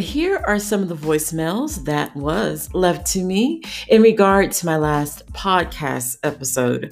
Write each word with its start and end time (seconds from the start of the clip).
Here 0.00 0.42
are 0.46 0.58
some 0.58 0.80
of 0.80 0.88
the 0.88 0.96
voicemails 0.96 1.84
that 1.84 2.16
was 2.16 2.72
left 2.72 3.06
to 3.08 3.22
me 3.22 3.60
in 3.86 4.00
regard 4.00 4.50
to 4.52 4.64
my 4.64 4.78
last 4.78 5.30
podcast 5.34 6.16
episode. 6.22 6.90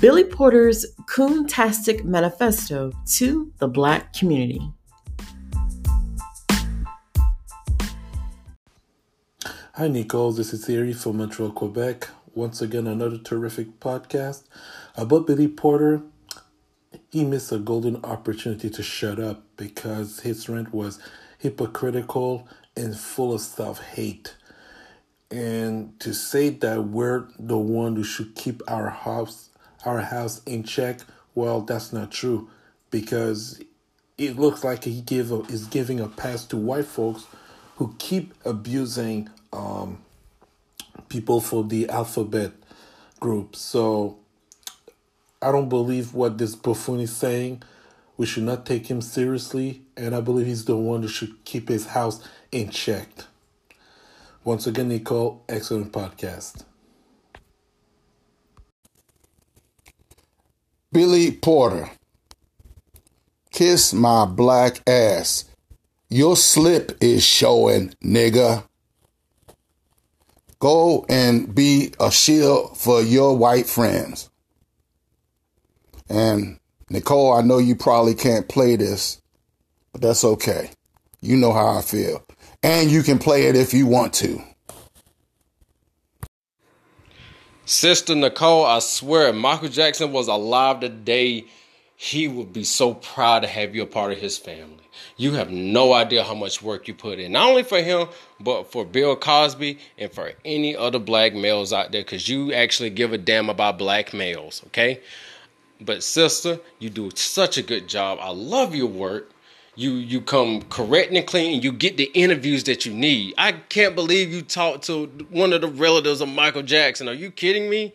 Billy 0.00 0.24
Porter's 0.24 0.84
Coontastic 1.08 2.02
Manifesto 2.02 2.90
to 3.14 3.52
the 3.58 3.68
Black 3.68 4.12
Community. 4.12 4.60
Hi, 9.74 9.86
Nicole. 9.86 10.32
This 10.32 10.52
is 10.52 10.66
Thierry 10.66 10.94
from 10.94 11.18
Montreal, 11.18 11.52
Quebec. 11.52 12.08
Once 12.34 12.60
again, 12.60 12.88
another 12.88 13.18
terrific 13.18 13.78
podcast 13.78 14.42
about 14.96 15.28
Billy 15.28 15.46
Porter. 15.46 16.02
He 17.08 17.24
missed 17.24 17.52
a 17.52 17.58
golden 17.58 18.04
opportunity 18.04 18.68
to 18.68 18.82
shut 18.82 19.20
up 19.20 19.44
because 19.56 20.20
his 20.20 20.48
rant 20.48 20.74
was 20.74 20.98
hypocritical 21.42 22.48
and 22.76 22.96
full 22.96 23.34
of 23.34 23.40
self 23.40 23.80
hate. 23.80 24.36
And 25.30 25.98
to 26.00 26.14
say 26.14 26.50
that 26.50 26.84
we're 26.84 27.26
the 27.38 27.58
one 27.58 27.96
who 27.96 28.04
should 28.04 28.34
keep 28.34 28.62
our 28.68 28.90
house 28.90 29.50
our 29.84 30.00
house 30.00 30.40
in 30.44 30.62
check, 30.62 31.00
well, 31.34 31.60
that's 31.60 31.92
not 31.92 32.12
true 32.12 32.48
because 32.90 33.60
it 34.16 34.38
looks 34.38 34.62
like 34.62 34.84
he 34.84 35.00
give 35.00 35.32
a, 35.32 35.40
is 35.46 35.66
giving 35.66 35.98
a 35.98 36.06
pass 36.06 36.44
to 36.46 36.56
white 36.56 36.84
folks 36.84 37.26
who 37.76 37.94
keep 37.98 38.32
abusing 38.44 39.28
um, 39.52 39.98
people 41.08 41.40
for 41.40 41.64
the 41.64 41.88
alphabet 41.88 42.52
group. 43.18 43.56
So 43.56 44.18
I 45.40 45.50
don't 45.50 45.68
believe 45.68 46.14
what 46.14 46.38
this 46.38 46.54
buffoon 46.54 47.00
is 47.00 47.14
saying. 47.16 47.62
We 48.16 48.26
should 48.26 48.42
not 48.44 48.66
take 48.66 48.86
him 48.86 49.00
seriously, 49.00 49.82
and 49.96 50.14
I 50.14 50.20
believe 50.20 50.46
he's 50.46 50.66
the 50.66 50.76
one 50.76 51.02
who 51.02 51.08
should 51.08 51.44
keep 51.44 51.68
his 51.68 51.86
house 51.86 52.26
in 52.50 52.70
check. 52.70 53.08
Once 54.44 54.66
again, 54.66 54.88
Nicole, 54.88 55.42
excellent 55.48 55.92
podcast. 55.92 56.64
Billy 60.92 61.30
Porter. 61.30 61.90
Kiss 63.50 63.92
my 63.94 64.26
black 64.26 64.82
ass. 64.86 65.44
Your 66.08 66.36
slip 66.36 66.98
is 67.00 67.24
showing, 67.24 67.94
nigga. 68.04 68.64
Go 70.58 71.06
and 71.08 71.54
be 71.54 71.94
a 71.98 72.10
shield 72.10 72.76
for 72.76 73.00
your 73.00 73.36
white 73.36 73.66
friends. 73.66 74.28
And 76.08 76.58
Nicole, 76.92 77.32
I 77.32 77.40
know 77.40 77.56
you 77.56 77.74
probably 77.74 78.14
can't 78.14 78.46
play 78.50 78.76
this, 78.76 79.18
but 79.92 80.02
that's 80.02 80.24
okay. 80.24 80.70
You 81.22 81.38
know 81.38 81.54
how 81.54 81.78
I 81.78 81.80
feel. 81.80 82.22
And 82.62 82.90
you 82.90 83.02
can 83.02 83.18
play 83.18 83.46
it 83.46 83.56
if 83.56 83.72
you 83.72 83.86
want 83.86 84.12
to. 84.14 84.42
Sister 87.64 88.14
Nicole, 88.14 88.66
I 88.66 88.80
swear, 88.80 89.28
if 89.28 89.34
Michael 89.34 89.70
Jackson 89.70 90.12
was 90.12 90.28
alive 90.28 90.80
today, 90.80 91.46
he 91.96 92.28
would 92.28 92.52
be 92.52 92.64
so 92.64 92.92
proud 92.92 93.40
to 93.40 93.48
have 93.48 93.74
you 93.74 93.82
a 93.82 93.86
part 93.86 94.12
of 94.12 94.18
his 94.18 94.36
family. 94.36 94.76
You 95.16 95.32
have 95.32 95.50
no 95.50 95.94
idea 95.94 96.22
how 96.22 96.34
much 96.34 96.60
work 96.60 96.88
you 96.88 96.94
put 96.94 97.18
in, 97.18 97.32
not 97.32 97.48
only 97.48 97.62
for 97.62 97.80
him, 97.80 98.08
but 98.38 98.70
for 98.70 98.84
Bill 98.84 99.16
Cosby 99.16 99.78
and 99.96 100.12
for 100.12 100.32
any 100.44 100.76
other 100.76 100.98
black 100.98 101.32
males 101.32 101.72
out 101.72 101.90
there, 101.90 102.02
because 102.02 102.28
you 102.28 102.52
actually 102.52 102.90
give 102.90 103.14
a 103.14 103.18
damn 103.18 103.48
about 103.48 103.78
black 103.78 104.12
males, 104.12 104.60
okay? 104.66 105.00
But 105.84 106.02
sister, 106.02 106.60
you 106.78 106.90
do 106.90 107.10
such 107.14 107.58
a 107.58 107.62
good 107.62 107.88
job. 107.88 108.18
I 108.20 108.30
love 108.30 108.74
your 108.74 108.86
work 108.86 109.32
you 109.74 109.92
you 109.92 110.20
come 110.20 110.62
correct 110.62 111.12
and 111.12 111.26
clean 111.26 111.54
and 111.54 111.64
you 111.64 111.72
get 111.72 111.96
the 111.96 112.10
interviews 112.14 112.64
that 112.64 112.84
you 112.84 112.92
need. 112.92 113.34
I 113.38 113.52
can't 113.52 113.94
believe 113.94 114.32
you 114.32 114.42
talked 114.42 114.84
to 114.84 115.06
one 115.30 115.52
of 115.52 115.62
the 115.62 115.68
relatives 115.68 116.20
of 116.20 116.28
Michael 116.28 116.62
Jackson. 116.62 117.08
Are 117.08 117.14
you 117.14 117.30
kidding 117.30 117.70
me? 117.70 117.92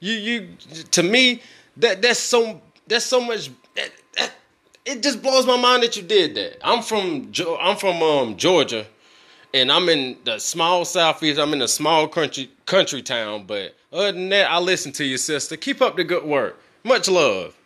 You 0.00 0.12
you 0.12 0.48
to 0.90 1.02
me 1.02 1.40
that 1.78 2.02
that's 2.02 2.20
so 2.20 2.60
that's 2.86 3.06
so 3.06 3.20
much 3.20 3.50
that, 3.74 3.90
that, 4.18 4.32
it 4.84 5.02
just 5.02 5.22
blows 5.22 5.46
my 5.46 5.56
mind 5.56 5.82
that 5.82 5.96
you 5.96 6.02
did 6.02 6.34
that. 6.34 6.58
I'm 6.66 6.82
from 6.82 7.32
I'm 7.58 7.76
from 7.76 8.02
um, 8.02 8.36
Georgia 8.36 8.86
and 9.54 9.72
I'm 9.72 9.88
in 9.88 10.18
the 10.24 10.38
small 10.38 10.84
southeast. 10.84 11.40
I'm 11.40 11.54
in 11.54 11.62
a 11.62 11.68
small 11.68 12.06
country 12.06 12.50
country 12.66 13.00
town, 13.00 13.44
but 13.46 13.74
other 13.90 14.12
than 14.12 14.28
that, 14.28 14.50
I 14.50 14.58
listen 14.58 14.92
to 14.92 15.04
you, 15.04 15.16
sister. 15.16 15.56
Keep 15.56 15.80
up 15.80 15.96
the 15.96 16.04
good 16.04 16.24
work. 16.24 16.60
Much 16.86 17.08
love. 17.08 17.56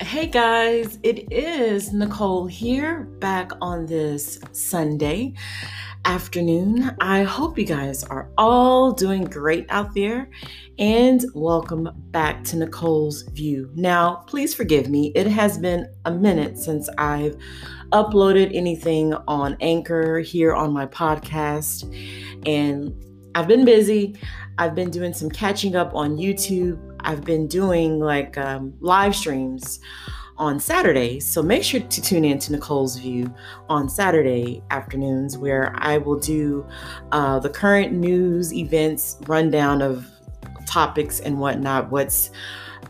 Hey 0.00 0.26
guys, 0.26 0.98
it 1.02 1.30
is 1.30 1.92
Nicole 1.92 2.46
here 2.46 3.00
back 3.18 3.52
on 3.60 3.84
this 3.84 4.40
Sunday 4.52 5.34
afternoon. 6.06 6.96
I 6.98 7.24
hope 7.24 7.58
you 7.58 7.66
guys 7.66 8.04
are 8.04 8.30
all 8.38 8.92
doing 8.92 9.24
great 9.24 9.66
out 9.68 9.94
there 9.94 10.30
and 10.78 11.22
welcome 11.34 11.90
back 12.10 12.42
to 12.44 12.56
Nicole's 12.56 13.20
View. 13.34 13.70
Now, 13.74 14.24
please 14.26 14.54
forgive 14.54 14.88
me, 14.88 15.12
it 15.14 15.26
has 15.26 15.58
been 15.58 15.92
a 16.06 16.10
minute 16.10 16.56
since 16.56 16.88
I've 16.96 17.36
uploaded 17.92 18.54
anything 18.54 19.14
on 19.28 19.56
Anchor 19.60 20.20
here 20.20 20.54
on 20.54 20.72
my 20.72 20.86
podcast, 20.86 21.84
and 22.46 22.94
I've 23.34 23.48
been 23.48 23.64
busy. 23.64 24.16
I've 24.58 24.74
been 24.74 24.90
doing 24.90 25.14
some 25.14 25.30
catching 25.30 25.74
up 25.74 25.94
on 25.94 26.16
YouTube 26.16 26.90
I've 27.04 27.24
been 27.24 27.46
doing 27.46 27.98
like 27.98 28.36
um, 28.38 28.74
live 28.80 29.14
streams 29.14 29.80
on 30.36 30.58
Saturdays. 30.58 31.26
So 31.26 31.42
make 31.42 31.62
sure 31.62 31.80
to 31.80 32.02
tune 32.02 32.24
in 32.24 32.38
to 32.40 32.52
Nicole's 32.52 32.96
View 32.96 33.32
on 33.68 33.88
Saturday 33.88 34.62
afternoons, 34.70 35.36
where 35.36 35.74
I 35.76 35.98
will 35.98 36.18
do 36.18 36.66
uh, 37.12 37.38
the 37.40 37.50
current 37.50 37.92
news, 37.92 38.52
events, 38.52 39.18
rundown 39.26 39.82
of 39.82 40.06
topics 40.66 41.20
and 41.20 41.38
whatnot, 41.38 41.90
what's 41.90 42.30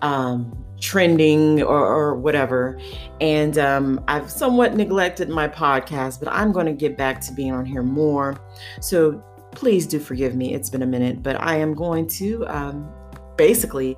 um, 0.02 0.64
trending 0.80 1.62
or, 1.62 1.86
or, 1.86 2.14
whatever. 2.14 2.80
And 3.20 3.58
um, 3.58 4.02
I've 4.08 4.30
somewhat 4.30 4.74
neglected 4.74 5.28
my 5.28 5.46
podcast, 5.46 6.18
but 6.18 6.28
I'm 6.28 6.52
going 6.52 6.66
to 6.66 6.72
get 6.72 6.96
back 6.96 7.20
to 7.22 7.32
being 7.32 7.52
on 7.52 7.64
here 7.64 7.82
more. 7.82 8.36
So 8.80 9.22
please 9.52 9.86
do 9.86 9.98
forgive 9.98 10.34
me. 10.34 10.54
It's 10.54 10.70
been 10.70 10.82
a 10.82 10.86
minute, 10.86 11.22
but 11.22 11.40
I 11.40 11.56
am 11.56 11.74
going 11.74 12.06
to 12.08 12.46
um, 12.46 12.90
basically 13.36 13.96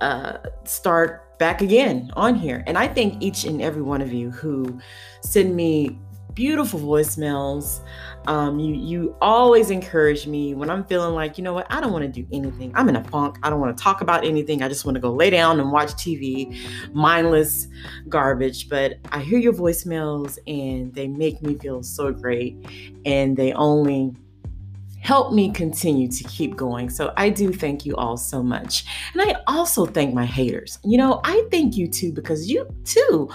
uh, 0.00 0.38
start 0.64 1.38
back 1.38 1.60
again 1.60 2.10
on 2.14 2.34
here. 2.34 2.64
And 2.66 2.78
I 2.78 2.88
thank 2.88 3.22
each 3.22 3.44
and 3.44 3.60
every 3.60 3.82
one 3.82 4.00
of 4.00 4.12
you 4.12 4.30
who 4.30 4.80
send 5.22 5.54
me 5.54 5.98
beautiful 6.34 6.80
voicemails. 6.80 7.80
Um, 8.26 8.58
you 8.58 8.74
you 8.74 9.16
always 9.20 9.70
encourage 9.70 10.26
me 10.26 10.54
when 10.54 10.70
I'm 10.70 10.84
feeling 10.84 11.14
like 11.14 11.38
you 11.38 11.44
know 11.44 11.52
what 11.52 11.66
I 11.70 11.80
don't 11.80 11.92
want 11.92 12.04
to 12.04 12.22
do 12.22 12.26
anything. 12.32 12.72
I'm 12.74 12.88
in 12.88 12.96
a 12.96 13.04
funk. 13.04 13.38
I 13.42 13.50
don't 13.50 13.60
want 13.60 13.76
to 13.76 13.82
talk 13.82 14.00
about 14.00 14.24
anything. 14.24 14.62
I 14.62 14.68
just 14.68 14.84
want 14.84 14.94
to 14.94 15.00
go 15.00 15.12
lay 15.12 15.30
down 15.30 15.58
and 15.60 15.72
watch 15.72 15.90
TV, 15.92 16.56
mindless 16.92 17.68
garbage. 18.08 18.68
But 18.68 18.98
I 19.10 19.20
hear 19.20 19.38
your 19.38 19.52
voicemails 19.52 20.38
and 20.46 20.94
they 20.94 21.08
make 21.08 21.42
me 21.42 21.54
feel 21.56 21.82
so 21.82 22.12
great, 22.12 22.56
and 23.04 23.36
they 23.36 23.52
only 23.54 24.14
help 25.02 25.32
me 25.32 25.50
continue 25.50 26.08
to 26.08 26.24
keep 26.24 26.54
going. 26.54 26.88
So 26.88 27.12
I 27.16 27.28
do 27.28 27.52
thank 27.52 27.84
you 27.84 27.96
all 27.96 28.16
so 28.16 28.40
much. 28.40 28.84
And 29.12 29.22
I 29.22 29.34
also 29.48 29.84
thank 29.84 30.14
my 30.14 30.24
haters. 30.24 30.78
You 30.84 30.96
know, 30.96 31.20
I 31.24 31.44
thank 31.50 31.76
you 31.76 31.88
too 31.88 32.12
because 32.12 32.48
you 32.48 32.68
too 32.84 33.28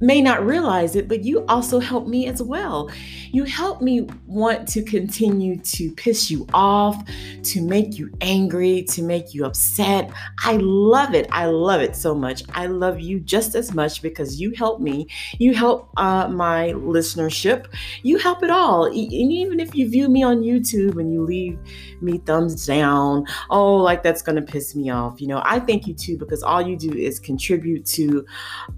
may 0.00 0.20
not 0.20 0.44
realize 0.44 0.96
it, 0.96 1.08
but 1.08 1.24
you 1.24 1.44
also 1.46 1.78
help 1.78 2.06
me 2.06 2.26
as 2.26 2.42
well. 2.42 2.90
You 3.32 3.44
help 3.44 3.80
me 3.82 4.08
want 4.26 4.68
to 4.68 4.82
continue 4.82 5.58
to 5.58 5.90
piss 5.92 6.30
you 6.30 6.46
off, 6.52 7.02
to 7.44 7.62
make 7.62 7.98
you 7.98 8.10
angry, 8.20 8.82
to 8.90 9.02
make 9.02 9.34
you 9.34 9.44
upset. 9.44 10.10
I 10.38 10.58
love 10.60 11.14
it. 11.14 11.26
I 11.30 11.46
love 11.46 11.80
it 11.80 11.96
so 11.96 12.14
much. 12.14 12.42
I 12.54 12.66
love 12.66 13.00
you 13.00 13.20
just 13.20 13.54
as 13.54 13.74
much 13.74 14.02
because 14.02 14.40
you 14.40 14.52
help 14.52 14.80
me. 14.80 15.08
You 15.38 15.54
help 15.54 15.90
uh, 15.96 16.28
my 16.28 16.72
listenership. 16.76 17.66
You 18.02 18.18
help 18.18 18.42
it 18.42 18.50
all. 18.50 18.84
And 18.86 18.94
even 18.94 19.60
if 19.60 19.74
you 19.74 19.88
view 19.88 20.08
me 20.08 20.22
on 20.22 20.42
YouTube 20.42 21.00
and 21.00 21.12
you 21.12 21.22
leave 21.24 21.58
me 22.00 22.18
thumbs 22.18 22.66
down, 22.66 23.24
oh, 23.50 23.76
like 23.76 24.02
that's 24.02 24.22
going 24.22 24.36
to 24.36 24.42
piss 24.42 24.74
me 24.74 24.90
off. 24.90 25.20
You 25.20 25.28
know, 25.28 25.42
I 25.44 25.60
thank 25.60 25.86
you 25.86 25.94
too 25.94 26.16
because 26.18 26.42
all 26.42 26.60
you 26.60 26.76
do 26.76 26.92
is 26.92 27.18
contribute 27.18 27.84
to 27.86 28.24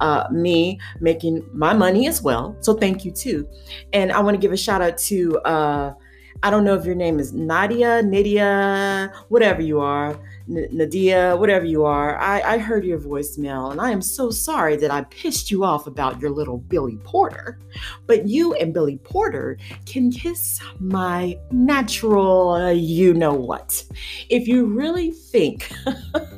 uh, 0.00 0.24
me 0.30 0.80
making 1.08 1.34
my 1.52 1.72
money 1.72 2.06
as 2.06 2.20
well. 2.20 2.44
So 2.60 2.74
thank 2.74 3.04
you 3.04 3.10
too. 3.10 3.48
And 3.92 4.12
I 4.12 4.20
want 4.20 4.34
to 4.34 4.40
give 4.44 4.52
a 4.52 4.56
shout 4.56 4.82
out 4.82 4.98
to 5.08 5.38
uh, 5.54 5.94
I 6.42 6.50
don't 6.50 6.62
know 6.62 6.74
if 6.74 6.84
your 6.84 6.94
name 6.94 7.18
is 7.18 7.32
Nadia, 7.32 8.00
Nydia, 8.00 9.12
whatever 9.28 9.60
you 9.60 9.80
are, 9.80 10.16
Nadia, 10.46 11.34
whatever 11.36 11.64
you 11.64 11.84
are. 11.84 12.16
I, 12.16 12.40
I 12.54 12.58
heard 12.58 12.84
your 12.84 13.00
voicemail 13.00 13.72
and 13.72 13.80
I 13.80 13.90
am 13.90 14.00
so 14.00 14.30
sorry 14.30 14.76
that 14.76 14.92
I 14.92 15.02
pissed 15.02 15.50
you 15.50 15.64
off 15.64 15.88
about 15.88 16.20
your 16.20 16.30
little 16.30 16.58
Billy 16.58 16.96
Porter. 17.02 17.58
But 18.06 18.28
you 18.28 18.54
and 18.54 18.72
Billy 18.72 18.98
Porter 18.98 19.58
can 19.84 20.12
kiss 20.12 20.60
my 20.78 21.36
natural, 21.50 22.50
uh, 22.50 22.70
you 22.70 23.14
know 23.14 23.34
what. 23.34 23.84
If 24.28 24.46
you 24.46 24.66
really 24.66 25.10
think 25.10 25.72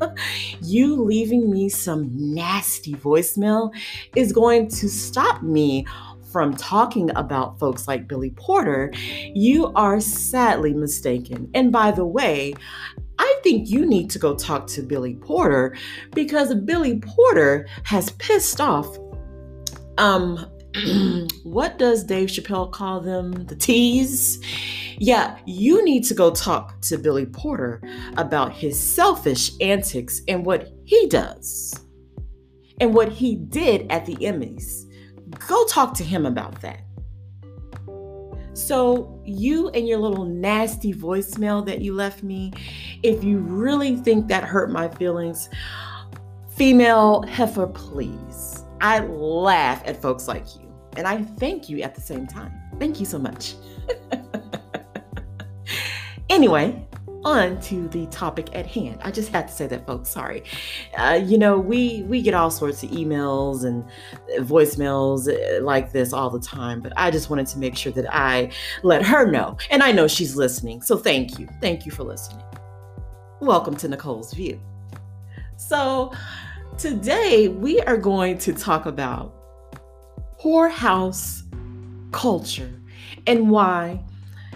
you 0.62 0.96
leaving 0.96 1.50
me 1.50 1.68
some 1.68 2.10
nasty 2.14 2.94
voicemail 2.94 3.72
is 4.16 4.32
going 4.32 4.68
to 4.68 4.88
stop 4.88 5.42
me 5.42 5.86
from 6.30 6.54
talking 6.56 7.10
about 7.16 7.58
folks 7.58 7.88
like 7.88 8.06
Billy 8.06 8.30
Porter, 8.30 8.92
you 9.34 9.72
are 9.74 10.00
sadly 10.00 10.72
mistaken. 10.72 11.50
And 11.54 11.72
by 11.72 11.90
the 11.90 12.04
way, 12.04 12.54
I 13.18 13.40
think 13.42 13.68
you 13.68 13.84
need 13.84 14.10
to 14.10 14.18
go 14.18 14.34
talk 14.34 14.66
to 14.68 14.82
Billy 14.82 15.14
Porter 15.16 15.76
because 16.14 16.54
Billy 16.54 17.00
Porter 17.00 17.66
has 17.84 18.10
pissed 18.12 18.60
off 18.60 18.96
um 19.98 20.46
what 21.42 21.78
does 21.78 22.04
Dave 22.04 22.28
Chappelle 22.28 22.70
call 22.70 23.00
them? 23.00 23.32
The 23.46 23.56
T's? 23.56 24.38
Yeah, 24.98 25.38
you 25.46 25.84
need 25.84 26.04
to 26.04 26.14
go 26.14 26.30
talk 26.30 26.80
to 26.82 26.98
Billy 26.98 27.26
Porter 27.26 27.82
about 28.16 28.52
his 28.52 28.78
selfish 28.78 29.50
antics 29.60 30.20
and 30.28 30.44
what 30.44 30.68
he 30.84 31.06
does 31.08 31.74
and 32.80 32.94
what 32.94 33.08
he 33.10 33.36
did 33.36 33.90
at 33.90 34.06
the 34.06 34.16
Emmys 34.16 34.86
go 35.46 35.64
talk 35.66 35.94
to 35.94 36.04
him 36.04 36.26
about 36.26 36.60
that. 36.62 36.80
So, 38.52 39.20
you 39.24 39.70
and 39.70 39.88
your 39.88 39.98
little 39.98 40.24
nasty 40.24 40.92
voicemail 40.92 41.64
that 41.66 41.80
you 41.80 41.94
left 41.94 42.22
me, 42.22 42.52
if 43.02 43.24
you 43.24 43.38
really 43.38 43.96
think 43.96 44.28
that 44.28 44.44
hurt 44.44 44.70
my 44.70 44.88
feelings, 44.88 45.48
female 46.56 47.22
heifer, 47.22 47.66
please. 47.66 48.59
I 48.80 49.00
laugh 49.00 49.82
at 49.84 50.00
folks 50.00 50.26
like 50.26 50.56
you, 50.56 50.72
and 50.96 51.06
I 51.06 51.22
thank 51.22 51.68
you 51.68 51.82
at 51.82 51.94
the 51.94 52.00
same 52.00 52.26
time. 52.26 52.52
Thank 52.78 52.98
you 52.98 53.06
so 53.06 53.18
much. 53.18 53.54
anyway, 56.30 56.86
on 57.24 57.60
to 57.60 57.88
the 57.88 58.06
topic 58.06 58.48
at 58.54 58.66
hand. 58.66 58.98
I 59.02 59.10
just 59.10 59.30
had 59.30 59.48
to 59.48 59.54
say 59.54 59.66
that, 59.66 59.86
folks. 59.86 60.08
Sorry. 60.08 60.44
Uh, 60.96 61.20
you 61.22 61.36
know, 61.36 61.58
we 61.58 62.02
we 62.04 62.22
get 62.22 62.34
all 62.34 62.50
sorts 62.50 62.82
of 62.82 62.90
emails 62.90 63.64
and 63.64 63.84
voicemails 64.46 65.28
uh, 65.28 65.62
like 65.62 65.92
this 65.92 66.12
all 66.12 66.30
the 66.30 66.40
time, 66.40 66.80
but 66.80 66.92
I 66.96 67.10
just 67.10 67.28
wanted 67.28 67.46
to 67.48 67.58
make 67.58 67.76
sure 67.76 67.92
that 67.92 68.06
I 68.14 68.50
let 68.82 69.04
her 69.04 69.30
know, 69.30 69.58
and 69.70 69.82
I 69.82 69.92
know 69.92 70.08
she's 70.08 70.36
listening. 70.36 70.80
So 70.82 70.96
thank 70.96 71.38
you, 71.38 71.48
thank 71.60 71.84
you 71.84 71.92
for 71.92 72.04
listening. 72.04 72.44
Welcome 73.40 73.76
to 73.76 73.88
Nicole's 73.88 74.32
View. 74.32 74.60
So 75.56 76.12
today 76.80 77.48
we 77.48 77.78
are 77.82 77.98
going 77.98 78.38
to 78.38 78.54
talk 78.54 78.86
about 78.86 79.34
whorehouse 80.42 81.42
culture 82.10 82.72
and 83.26 83.50
why 83.50 84.02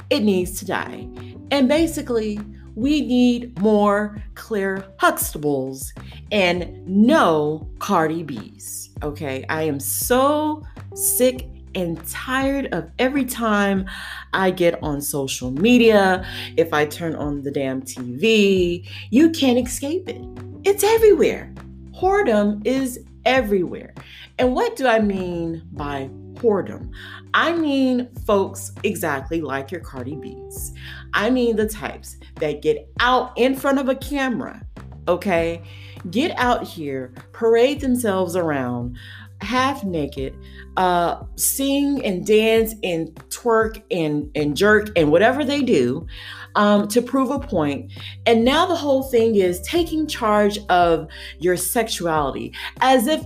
it 0.09 0.21
needs 0.21 0.59
to 0.59 0.65
die. 0.65 1.07
And 1.51 1.69
basically, 1.69 2.41
we 2.77 3.03
need 3.03 3.59
more 3.61 4.17
Claire 4.37 4.87
Huxtables 4.97 5.91
and 6.33 6.87
no 6.87 7.69
Cardi 7.79 8.23
B's. 8.23 8.89
Okay, 9.03 9.45
I 9.51 9.65
am 9.65 9.79
so 9.79 10.63
sick 10.95 11.47
and 11.75 12.03
tired 12.09 12.73
of 12.73 12.91
every 12.99 13.27
time 13.27 13.85
I 14.33 14.51
get 14.51 14.83
on 14.83 15.03
social 15.03 15.51
media, 15.51 16.27
if 16.57 16.73
I 16.73 16.87
turn 16.87 17.17
on 17.17 17.43
the 17.43 17.51
damn 17.51 17.83
TV, 17.83 18.89
you 19.11 19.29
can't 19.29 19.59
escape 19.59 20.09
it. 20.09 20.25
It's 20.65 20.83
everywhere. 20.83 21.53
Whoredom 22.01 22.67
is 22.67 23.01
everywhere. 23.25 23.95
And 24.39 24.55
what 24.55 24.77
do 24.77 24.87
I 24.87 25.01
mean 25.01 25.63
by 25.73 26.11
whoredom? 26.35 26.91
I 27.33 27.55
mean 27.55 28.09
folks 28.27 28.73
exactly 28.83 29.41
like 29.41 29.71
your 29.71 29.81
Cardi 29.81 30.17
B's. 30.17 30.73
I 31.13 31.31
mean 31.31 31.57
the 31.57 31.69
types 31.69 32.17
that 32.37 32.63
get 32.63 32.89
out 33.01 33.37
in 33.37 33.55
front 33.55 33.79
of 33.79 33.89
a 33.89 33.95
camera, 33.95 34.61
okay? 35.09 35.63
Get 36.11 36.37
out 36.37 36.65
here, 36.65 37.15
parade 37.33 37.81
themselves 37.81 38.37
around 38.37 38.97
half 39.45 39.85
naked, 39.85 40.37
uh, 40.77 41.23
sing 41.37 42.05
and 42.05 42.27
dance 42.27 42.75
and 42.83 43.15
twerk 43.31 43.83
and, 43.91 44.31
and 44.35 44.57
jerk 44.57 44.89
and 44.97 45.11
whatever 45.11 45.45
they 45.45 45.63
do 45.63 46.07
um, 46.55 46.89
to 46.89 47.03
prove 47.03 47.31
a 47.31 47.39
point. 47.39 47.93
And 48.27 48.45
now 48.45 48.67
the 48.67 48.77
whole 48.77 49.03
thing 49.03 49.37
is 49.37 49.61
taking 49.63 50.07
charge 50.07 50.59
of 50.69 51.09
your 51.39 51.57
sexuality 51.57 52.53
as 52.81 53.07
if 53.07 53.25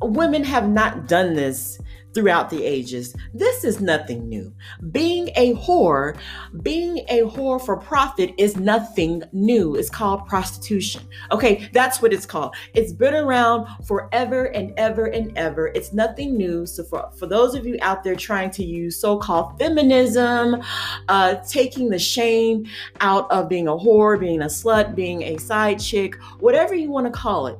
women 0.00 0.44
have 0.44 0.68
not 0.68 1.08
done 1.08 1.34
this 1.34 1.78
throughout 2.14 2.50
the 2.50 2.64
ages. 2.64 3.14
This 3.34 3.64
is 3.64 3.80
nothing 3.80 4.28
new. 4.28 4.52
Being 4.90 5.30
a 5.36 5.54
whore, 5.54 6.16
being 6.62 6.98
a 7.08 7.22
whore 7.22 7.64
for 7.64 7.76
profit 7.76 8.32
is 8.38 8.56
nothing 8.56 9.22
new. 9.32 9.76
It's 9.76 9.90
called 9.90 10.26
prostitution. 10.26 11.02
Okay, 11.30 11.68
that's 11.72 12.02
what 12.02 12.12
it's 12.12 12.26
called. 12.26 12.54
It's 12.74 12.92
been 12.92 13.14
around 13.14 13.66
forever 13.86 14.44
and 14.46 14.72
ever 14.76 15.06
and 15.06 15.36
ever. 15.36 15.68
It's 15.68 15.92
nothing 15.92 16.36
new. 16.36 16.66
So 16.66 16.84
for, 16.84 17.10
for 17.16 17.26
those 17.26 17.54
of 17.54 17.66
you 17.66 17.78
out 17.80 18.04
there 18.04 18.16
trying 18.16 18.50
to 18.52 18.64
use 18.64 19.00
so-called 19.00 19.58
feminism, 19.58 20.62
uh, 21.08 21.36
taking 21.48 21.88
the 21.88 21.98
shame 21.98 22.66
out 23.00 23.30
of 23.30 23.48
being 23.48 23.68
a 23.68 23.76
whore, 23.76 24.18
being 24.18 24.42
a 24.42 24.46
slut, 24.46 24.94
being 24.94 25.22
a 25.22 25.38
side 25.38 25.80
chick, 25.80 26.16
whatever 26.40 26.74
you 26.74 26.90
want 26.90 27.06
to 27.06 27.12
call 27.12 27.46
it, 27.46 27.58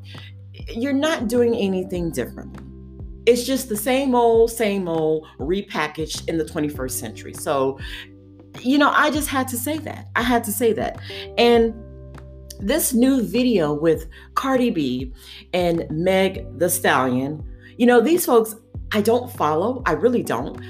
you're 0.74 0.92
not 0.92 1.28
doing 1.28 1.54
anything 1.54 2.10
differently 2.10 2.71
it's 3.26 3.44
just 3.44 3.68
the 3.68 3.76
same 3.76 4.14
old, 4.14 4.50
same 4.50 4.88
old 4.88 5.26
repackaged 5.38 6.28
in 6.28 6.38
the 6.38 6.44
21st 6.44 6.90
century. 6.90 7.34
So, 7.34 7.78
you 8.60 8.78
know, 8.78 8.90
I 8.90 9.10
just 9.10 9.28
had 9.28 9.48
to 9.48 9.56
say 9.56 9.78
that. 9.78 10.08
I 10.16 10.22
had 10.22 10.44
to 10.44 10.52
say 10.52 10.72
that. 10.72 10.98
And 11.38 11.74
this 12.58 12.92
new 12.92 13.22
video 13.22 13.72
with 13.72 14.06
Cardi 14.34 14.70
B 14.70 15.12
and 15.52 15.86
Meg 15.90 16.58
the 16.58 16.68
Stallion, 16.68 17.44
you 17.76 17.86
know, 17.86 18.00
these 18.00 18.26
folks 18.26 18.54
I 18.92 19.00
don't 19.00 19.32
follow, 19.32 19.82
I 19.86 19.92
really 19.92 20.22
don't. 20.22 20.60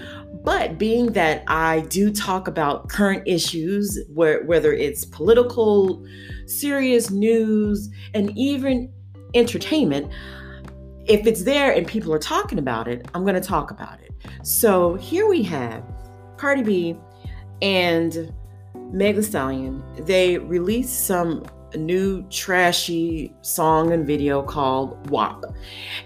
But 0.44 0.78
being 0.78 1.12
that 1.12 1.44
I 1.46 1.80
do 1.88 2.12
talk 2.12 2.48
about 2.48 2.88
current 2.88 3.22
issues, 3.26 3.98
whether 4.12 4.72
it's 4.72 5.04
political, 5.04 6.04
serious 6.46 7.10
news, 7.10 7.88
and 8.14 8.36
even 8.36 8.92
entertainment, 9.34 10.10
if 11.06 11.26
it's 11.26 11.44
there 11.44 11.72
and 11.72 11.86
people 11.86 12.12
are 12.12 12.18
talking 12.18 12.58
about 12.58 12.88
it, 12.88 13.06
I'm 13.14 13.22
going 13.22 13.34
to 13.34 13.40
talk 13.40 13.70
about 13.70 14.00
it. 14.00 14.10
So 14.42 14.94
here 14.94 15.26
we 15.26 15.42
have 15.44 15.82
Cardi 16.36 16.62
B 16.62 16.96
and 17.60 18.32
Meg 18.92 19.16
Thee 19.16 19.22
Stallion. 19.22 19.82
They 19.98 20.38
released 20.38 21.06
some 21.06 21.44
new 21.74 22.22
trashy 22.28 23.34
song 23.40 23.92
and 23.92 24.06
video 24.06 24.42
called 24.42 25.10
WAP. 25.10 25.44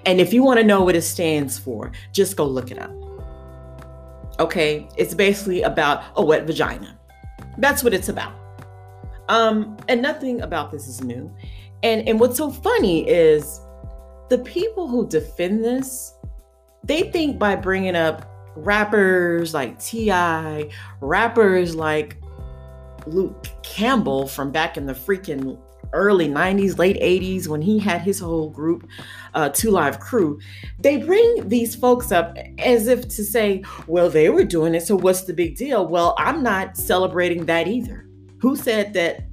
And 0.05 0.21
if 0.21 0.33
you 0.33 0.43
want 0.43 0.61
to 0.61 0.65
know 0.65 0.83
what 0.83 0.95
it 0.95 1.03
stands 1.03 1.59
for, 1.59 1.93
just 2.13 2.37
go 2.37 2.47
look 2.47 2.71
it 2.71 2.79
up. 2.79 2.93
Okay, 4.39 4.89
it's 4.97 5.15
basically 5.15 5.63
about 5.63 6.05
a 6.17 6.25
wet 6.25 6.47
vagina. 6.47 6.99
That's 7.59 7.83
what 7.83 7.95
it's 7.95 8.09
about. 8.09 8.35
Um, 9.29 9.77
and 9.89 10.01
nothing 10.01 10.43
about 10.43 10.71
this 10.71 10.87
is 10.87 11.03
new. 11.03 11.35
And 11.83 12.09
and 12.09 12.21
what's 12.21 12.37
so 12.37 12.51
funny 12.51 13.09
is 13.09 13.61
the 14.29 14.39
people 14.39 14.89
who 14.89 15.09
defend 15.09 15.65
this, 15.65 16.15
they 16.85 17.11
think 17.11 17.39
by 17.39 17.57
bringing 17.57 17.97
up 17.97 18.31
rappers 18.57 19.55
like 19.55 19.79
T.I., 19.79 20.71
rappers 21.01 21.75
like 21.75 22.17
Luke 23.07 23.47
Campbell 23.63 24.27
from 24.27 24.51
back 24.51 24.77
in 24.77 24.87
the 24.87 24.95
freaking 24.95 25.59
early 25.93 26.29
90s, 26.29 26.79
late 26.79 27.01
80s, 27.01 27.49
when 27.49 27.63
he 27.63 27.79
had 27.79 28.01
his 28.01 28.19
whole 28.19 28.51
group, 28.51 28.89
uh, 29.35 29.49
Two 29.51 29.71
Live 29.71 30.01
Crew, 30.01 30.41
they 30.81 30.97
bring 30.99 31.49
these 31.49 31.75
folks 31.75 32.11
up 32.13 32.37
as 32.59 32.89
if 32.89 33.09
to 33.09 33.25
say, 33.25 33.63
well, 33.87 34.11
they 34.11 34.29
were 34.29 34.45
doing 34.45 34.75
it, 34.75 34.83
so 34.83 34.97
what's 34.97 35.23
the 35.23 35.33
big 35.33 35.57
deal? 35.57 35.87
Well, 35.87 36.15
I'm 36.19 36.43
not 36.43 36.77
celebrating 36.77 37.47
that 37.47 37.69
either. 37.69 38.07
Who 38.41 38.57
said 38.57 38.93
that 38.95 39.26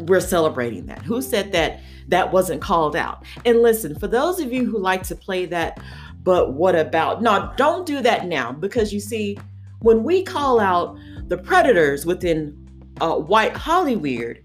we're 0.00 0.20
celebrating 0.20 0.86
that? 0.86 1.02
Who 1.02 1.22
said 1.22 1.52
that 1.52 1.80
that 2.08 2.32
wasn't 2.32 2.60
called 2.60 2.96
out. 2.96 3.24
And 3.44 3.62
listen, 3.62 3.98
for 3.98 4.06
those 4.06 4.40
of 4.40 4.52
you 4.52 4.64
who 4.64 4.78
like 4.78 5.02
to 5.04 5.16
play 5.16 5.46
that, 5.46 5.78
but 6.22 6.54
what 6.54 6.74
about? 6.74 7.22
No, 7.22 7.52
don't 7.56 7.86
do 7.86 8.00
that 8.02 8.26
now 8.26 8.52
because 8.52 8.92
you 8.92 9.00
see, 9.00 9.38
when 9.80 10.02
we 10.02 10.22
call 10.22 10.60
out 10.60 10.96
the 11.28 11.38
predators 11.38 12.06
within 12.06 12.56
uh, 13.00 13.16
white 13.16 13.54
Hollywood, 13.56 14.42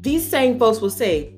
these 0.00 0.28
same 0.28 0.58
folks 0.58 0.80
will 0.80 0.90
say, 0.90 1.34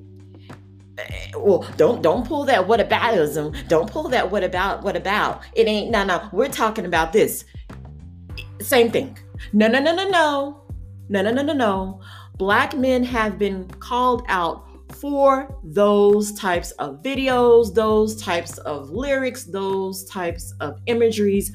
eh, 0.97 1.31
well, 1.35 1.67
don't 1.77 2.01
don't 2.01 2.27
pull 2.27 2.43
that 2.45 2.67
what 2.67 2.79
aboutism. 2.79 3.67
Don't 3.67 3.89
pull 3.89 4.09
that 4.09 4.31
what 4.31 4.43
about 4.43 4.83
what 4.83 4.95
about. 4.95 5.41
It 5.53 5.67
ain't 5.67 5.91
no 5.91 6.03
no. 6.03 6.27
We're 6.31 6.49
talking 6.49 6.85
about 6.85 7.13
this. 7.13 7.45
Same 8.59 8.91
thing. 8.91 9.17
No, 9.53 9.67
no, 9.67 9.79
no, 9.79 9.95
no, 9.95 10.09
no. 10.09 10.63
No, 11.09 11.21
no, 11.21 11.31
no, 11.31 11.41
no, 11.43 11.53
no. 11.53 12.01
Black 12.37 12.75
men 12.75 13.03
have 13.03 13.39
been 13.39 13.67
called 13.79 14.23
out 14.27 14.67
for 14.93 15.55
those 15.63 16.33
types 16.33 16.71
of 16.71 17.01
videos, 17.01 17.73
those 17.73 18.21
types 18.21 18.57
of 18.59 18.89
lyrics, 18.89 19.43
those 19.45 20.05
types 20.05 20.53
of 20.59 20.79
imageries 20.85 21.51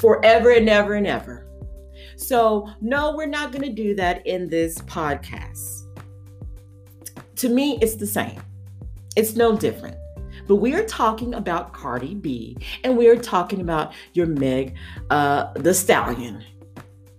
forever 0.00 0.50
and 0.50 0.68
ever 0.68 0.94
and 0.94 1.06
ever. 1.06 1.46
So, 2.16 2.68
no, 2.80 3.14
we're 3.16 3.26
not 3.26 3.52
going 3.52 3.64
to 3.64 3.72
do 3.72 3.94
that 3.96 4.26
in 4.26 4.48
this 4.48 4.78
podcast. 4.78 5.82
To 7.36 7.48
me, 7.48 7.78
it's 7.82 7.96
the 7.96 8.06
same, 8.06 8.40
it's 9.16 9.34
no 9.34 9.56
different. 9.56 9.96
But 10.46 10.56
we 10.56 10.74
are 10.74 10.84
talking 10.84 11.34
about 11.34 11.72
Cardi 11.72 12.14
B 12.14 12.56
and 12.82 12.96
we 12.96 13.08
are 13.08 13.16
talking 13.16 13.60
about 13.60 13.92
your 14.12 14.26
Meg 14.26 14.74
uh, 15.10 15.52
the 15.54 15.72
Stallion. 15.72 16.44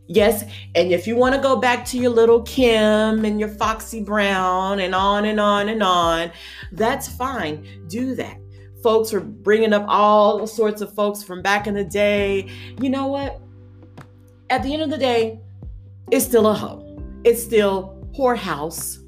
Yes, 0.07 0.43
and 0.75 0.91
if 0.91 1.07
you 1.07 1.15
want 1.15 1.33
to 1.33 1.41
go 1.41 1.55
back 1.55 1.83
to 1.85 1.97
your 1.97 2.11
little 2.11 2.43
Kim 2.43 3.25
and 3.25 3.39
your 3.39 3.49
Foxy 3.49 4.03
Brown 4.03 4.79
and 4.79 4.93
on 4.93 5.25
and 5.25 5.39
on 5.39 5.67
and 5.67 5.81
on, 5.81 6.31
that's 6.71 7.07
fine. 7.07 7.67
Do 7.87 8.13
that. 8.15 8.37
Folks 8.83 9.13
are 9.13 9.19
bringing 9.19 9.73
up 9.73 9.83
all 9.87 10.45
sorts 10.45 10.81
of 10.81 10.93
folks 10.93 11.23
from 11.23 11.41
back 11.41 11.65
in 11.65 11.73
the 11.73 11.83
day. 11.83 12.47
You 12.79 12.91
know 12.91 13.07
what? 13.07 13.41
At 14.51 14.61
the 14.61 14.73
end 14.73 14.83
of 14.83 14.91
the 14.91 14.97
day, 14.97 15.39
it's 16.11 16.25
still 16.25 16.47
a 16.47 16.53
hoe. 16.53 16.83
It's 17.23 17.41
still 17.41 18.07
whorehouse 18.15 18.99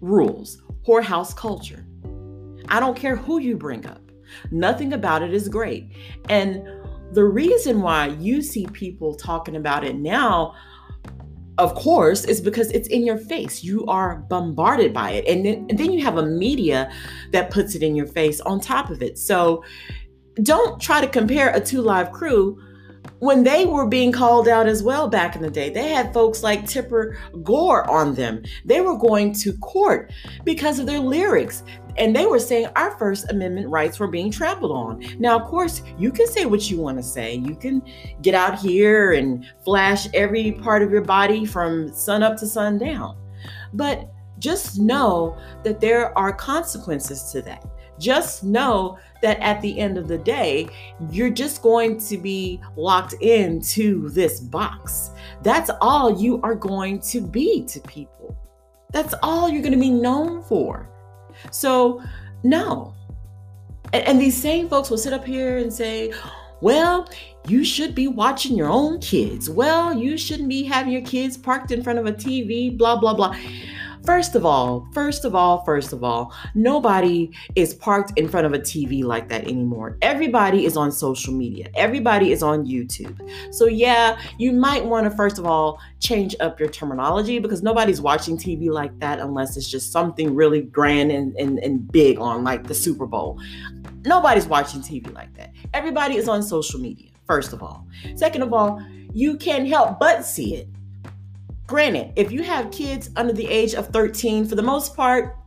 rules, 0.00 0.62
whorehouse 0.86 1.36
culture. 1.36 1.86
I 2.68 2.80
don't 2.80 2.96
care 2.96 3.16
who 3.16 3.38
you 3.38 3.54
bring 3.54 3.84
up. 3.84 4.00
Nothing 4.50 4.94
about 4.94 5.22
it 5.22 5.34
is 5.34 5.46
great. 5.46 5.92
And 6.30 6.66
the 7.12 7.24
reason 7.24 7.82
why 7.82 8.06
you 8.06 8.42
see 8.42 8.66
people 8.72 9.14
talking 9.14 9.56
about 9.56 9.84
it 9.84 9.96
now, 9.96 10.54
of 11.58 11.74
course, 11.74 12.24
is 12.24 12.40
because 12.40 12.70
it's 12.70 12.88
in 12.88 13.04
your 13.04 13.18
face. 13.18 13.62
You 13.62 13.84
are 13.86 14.24
bombarded 14.30 14.94
by 14.94 15.10
it. 15.10 15.26
And 15.26 15.44
then, 15.44 15.66
and 15.68 15.78
then 15.78 15.92
you 15.92 16.02
have 16.02 16.16
a 16.16 16.24
media 16.24 16.90
that 17.32 17.50
puts 17.50 17.74
it 17.74 17.82
in 17.82 17.94
your 17.94 18.06
face 18.06 18.40
on 18.40 18.60
top 18.60 18.90
of 18.90 19.02
it. 19.02 19.18
So 19.18 19.62
don't 20.42 20.80
try 20.80 21.00
to 21.00 21.06
compare 21.06 21.54
a 21.54 21.60
two 21.60 21.82
live 21.82 22.12
crew 22.12 22.58
when 23.18 23.44
they 23.44 23.66
were 23.66 23.86
being 23.86 24.10
called 24.10 24.48
out 24.48 24.66
as 24.66 24.82
well 24.82 25.08
back 25.08 25.36
in 25.36 25.42
the 25.42 25.50
day. 25.50 25.70
They 25.70 25.90
had 25.90 26.12
folks 26.12 26.42
like 26.42 26.66
Tipper 26.66 27.16
Gore 27.42 27.88
on 27.88 28.14
them. 28.14 28.42
They 28.64 28.80
were 28.80 28.98
going 28.98 29.32
to 29.34 29.52
court 29.58 30.12
because 30.44 30.78
of 30.78 30.86
their 30.86 30.98
lyrics. 30.98 31.62
And 31.98 32.16
they 32.16 32.26
were 32.26 32.38
saying 32.38 32.68
our 32.74 32.98
First 32.98 33.30
Amendment 33.30 33.68
rights 33.68 34.00
were 34.00 34.08
being 34.08 34.30
trampled 34.30 34.72
on. 34.72 35.04
Now, 35.18 35.38
of 35.38 35.46
course, 35.46 35.82
you 35.98 36.10
can 36.10 36.26
say 36.26 36.46
what 36.46 36.70
you 36.70 36.78
want 36.78 36.96
to 36.96 37.02
say. 37.02 37.34
You 37.34 37.54
can 37.54 37.82
get 38.22 38.34
out 38.34 38.58
here 38.58 39.12
and 39.12 39.46
flash 39.64 40.08
every 40.14 40.52
part 40.52 40.82
of 40.82 40.90
your 40.90 41.02
body 41.02 41.44
from 41.44 41.92
sun 41.92 42.22
up 42.22 42.36
to 42.38 42.46
sundown. 42.46 43.16
But 43.74 44.10
just 44.38 44.80
know 44.80 45.38
that 45.62 45.80
there 45.80 46.16
are 46.18 46.32
consequences 46.32 47.30
to 47.32 47.42
that. 47.42 47.64
Just 47.98 48.42
know 48.42 48.98
that 49.22 49.38
at 49.40 49.60
the 49.62 49.78
end 49.78 49.96
of 49.96 50.08
the 50.08 50.18
day, 50.18 50.68
you're 51.10 51.30
just 51.30 51.62
going 51.62 51.98
to 52.00 52.18
be 52.18 52.60
locked 52.76 53.14
into 53.14 54.10
this 54.10 54.40
box. 54.40 55.10
That's 55.42 55.70
all 55.80 56.20
you 56.20 56.40
are 56.42 56.54
going 56.54 57.00
to 57.00 57.20
be 57.20 57.64
to 57.66 57.80
people. 57.80 58.36
That's 58.92 59.14
all 59.22 59.48
you're 59.48 59.62
going 59.62 59.72
to 59.72 59.80
be 59.80 59.90
known 59.90 60.42
for. 60.42 60.88
So, 61.50 62.02
no. 62.42 62.94
And, 63.92 64.06
and 64.06 64.20
these 64.20 64.40
same 64.40 64.68
folks 64.68 64.90
will 64.90 64.98
sit 64.98 65.12
up 65.12 65.24
here 65.24 65.58
and 65.58 65.72
say, 65.72 66.12
well, 66.60 67.08
you 67.48 67.64
should 67.64 67.94
be 67.94 68.06
watching 68.06 68.56
your 68.56 68.68
own 68.68 69.00
kids. 69.00 69.50
Well, 69.50 69.96
you 69.96 70.16
shouldn't 70.16 70.48
be 70.48 70.62
having 70.62 70.92
your 70.92 71.02
kids 71.02 71.36
parked 71.36 71.72
in 71.72 71.82
front 71.82 71.98
of 71.98 72.06
a 72.06 72.12
TV, 72.12 72.76
blah, 72.76 72.98
blah, 73.00 73.14
blah. 73.14 73.34
First 74.04 74.34
of 74.34 74.44
all, 74.44 74.88
first 74.92 75.24
of 75.24 75.36
all, 75.36 75.64
first 75.64 75.92
of 75.92 76.02
all, 76.02 76.34
nobody 76.56 77.30
is 77.54 77.72
parked 77.72 78.12
in 78.18 78.28
front 78.28 78.46
of 78.46 78.52
a 78.52 78.58
TV 78.58 79.04
like 79.04 79.28
that 79.28 79.44
anymore. 79.44 79.96
Everybody 80.02 80.64
is 80.64 80.76
on 80.76 80.90
social 80.90 81.32
media, 81.32 81.68
everybody 81.76 82.32
is 82.32 82.42
on 82.42 82.66
YouTube. 82.66 83.16
So, 83.54 83.66
yeah, 83.66 84.20
you 84.38 84.52
might 84.52 84.84
want 84.84 85.08
to, 85.08 85.16
first 85.16 85.38
of 85.38 85.46
all, 85.46 85.78
change 86.00 86.34
up 86.40 86.58
your 86.58 86.68
terminology 86.68 87.38
because 87.38 87.62
nobody's 87.62 88.00
watching 88.00 88.36
TV 88.36 88.70
like 88.70 88.98
that 88.98 89.20
unless 89.20 89.56
it's 89.56 89.70
just 89.70 89.92
something 89.92 90.34
really 90.34 90.62
grand 90.62 91.12
and, 91.12 91.36
and, 91.36 91.60
and 91.60 91.90
big 91.92 92.18
on, 92.18 92.42
like 92.42 92.66
the 92.66 92.74
Super 92.74 93.06
Bowl. 93.06 93.40
Nobody's 94.04 94.48
watching 94.48 94.80
TV 94.80 95.12
like 95.14 95.32
that. 95.36 95.52
Everybody 95.74 96.16
is 96.16 96.28
on 96.28 96.42
social 96.42 96.80
media, 96.80 97.10
first 97.28 97.52
of 97.52 97.62
all. 97.62 97.86
Second 98.16 98.42
of 98.42 98.52
all, 98.52 98.82
you 99.14 99.36
can't 99.36 99.68
help 99.68 100.00
but 100.00 100.24
see 100.24 100.56
it 100.56 100.68
Granted, 101.72 102.12
if 102.16 102.30
you 102.30 102.42
have 102.42 102.70
kids 102.70 103.08
under 103.16 103.32
the 103.32 103.48
age 103.48 103.72
of 103.72 103.86
13, 103.86 104.44
for 104.44 104.56
the 104.56 104.62
most 104.62 104.94
part, 104.94 105.38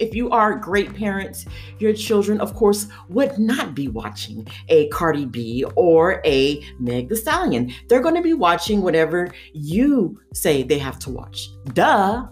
if 0.00 0.12
you 0.12 0.28
are 0.30 0.56
great 0.56 0.92
parents, 0.96 1.46
your 1.78 1.92
children, 1.92 2.40
of 2.40 2.54
course, 2.54 2.88
would 3.08 3.38
not 3.38 3.72
be 3.72 3.86
watching 3.86 4.48
a 4.68 4.88
Cardi 4.88 5.26
B 5.26 5.64
or 5.76 6.20
a 6.24 6.60
Meg 6.80 7.08
the 7.08 7.14
Stallion. 7.14 7.72
They're 7.88 8.02
going 8.02 8.16
to 8.16 8.20
be 8.20 8.34
watching 8.34 8.82
whatever 8.82 9.32
you 9.52 10.20
say 10.32 10.64
they 10.64 10.80
have 10.80 10.98
to 10.98 11.10
watch. 11.10 11.50
Duh. 11.66 12.26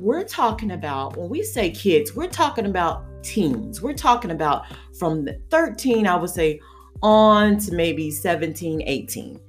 We're 0.00 0.24
talking 0.24 0.72
about, 0.72 1.16
when 1.16 1.28
we 1.28 1.44
say 1.44 1.70
kids, 1.70 2.16
we're 2.16 2.26
talking 2.26 2.66
about 2.66 3.04
teens. 3.22 3.80
We're 3.80 3.92
talking 3.92 4.32
about 4.32 4.64
from 4.98 5.24
the 5.24 5.40
13, 5.50 6.08
I 6.08 6.16
would 6.16 6.30
say, 6.30 6.58
on 7.04 7.58
to 7.58 7.72
maybe 7.72 8.10
17, 8.10 8.82
18 8.82 9.40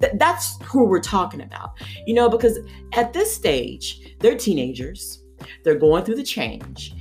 th- 0.00 0.12
that's 0.16 0.62
who 0.64 0.86
we're 0.86 1.00
talking 1.00 1.40
about. 1.40 1.72
You 2.06 2.14
know, 2.14 2.28
because 2.28 2.58
at 2.94 3.12
this 3.12 3.34
stage, 3.34 4.16
they're 4.20 4.36
teenagers, 4.36 5.22
they're 5.64 5.78
going 5.78 6.04
through 6.04 6.16
the 6.16 6.22
change, 6.22 6.94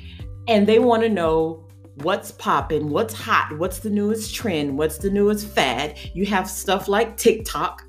and 0.47 0.67
they 0.67 0.79
want 0.79 1.03
to 1.03 1.09
know 1.09 1.67
what's 2.01 2.31
popping, 2.31 2.89
what's 2.89 3.13
hot, 3.13 3.57
what's 3.57 3.79
the 3.79 3.89
newest 3.89 4.33
trend, 4.33 4.77
what's 4.77 4.97
the 4.97 5.09
newest 5.09 5.47
fad. 5.47 5.97
You 6.13 6.25
have 6.27 6.49
stuff 6.49 6.87
like 6.87 7.17
TikTok. 7.17 7.83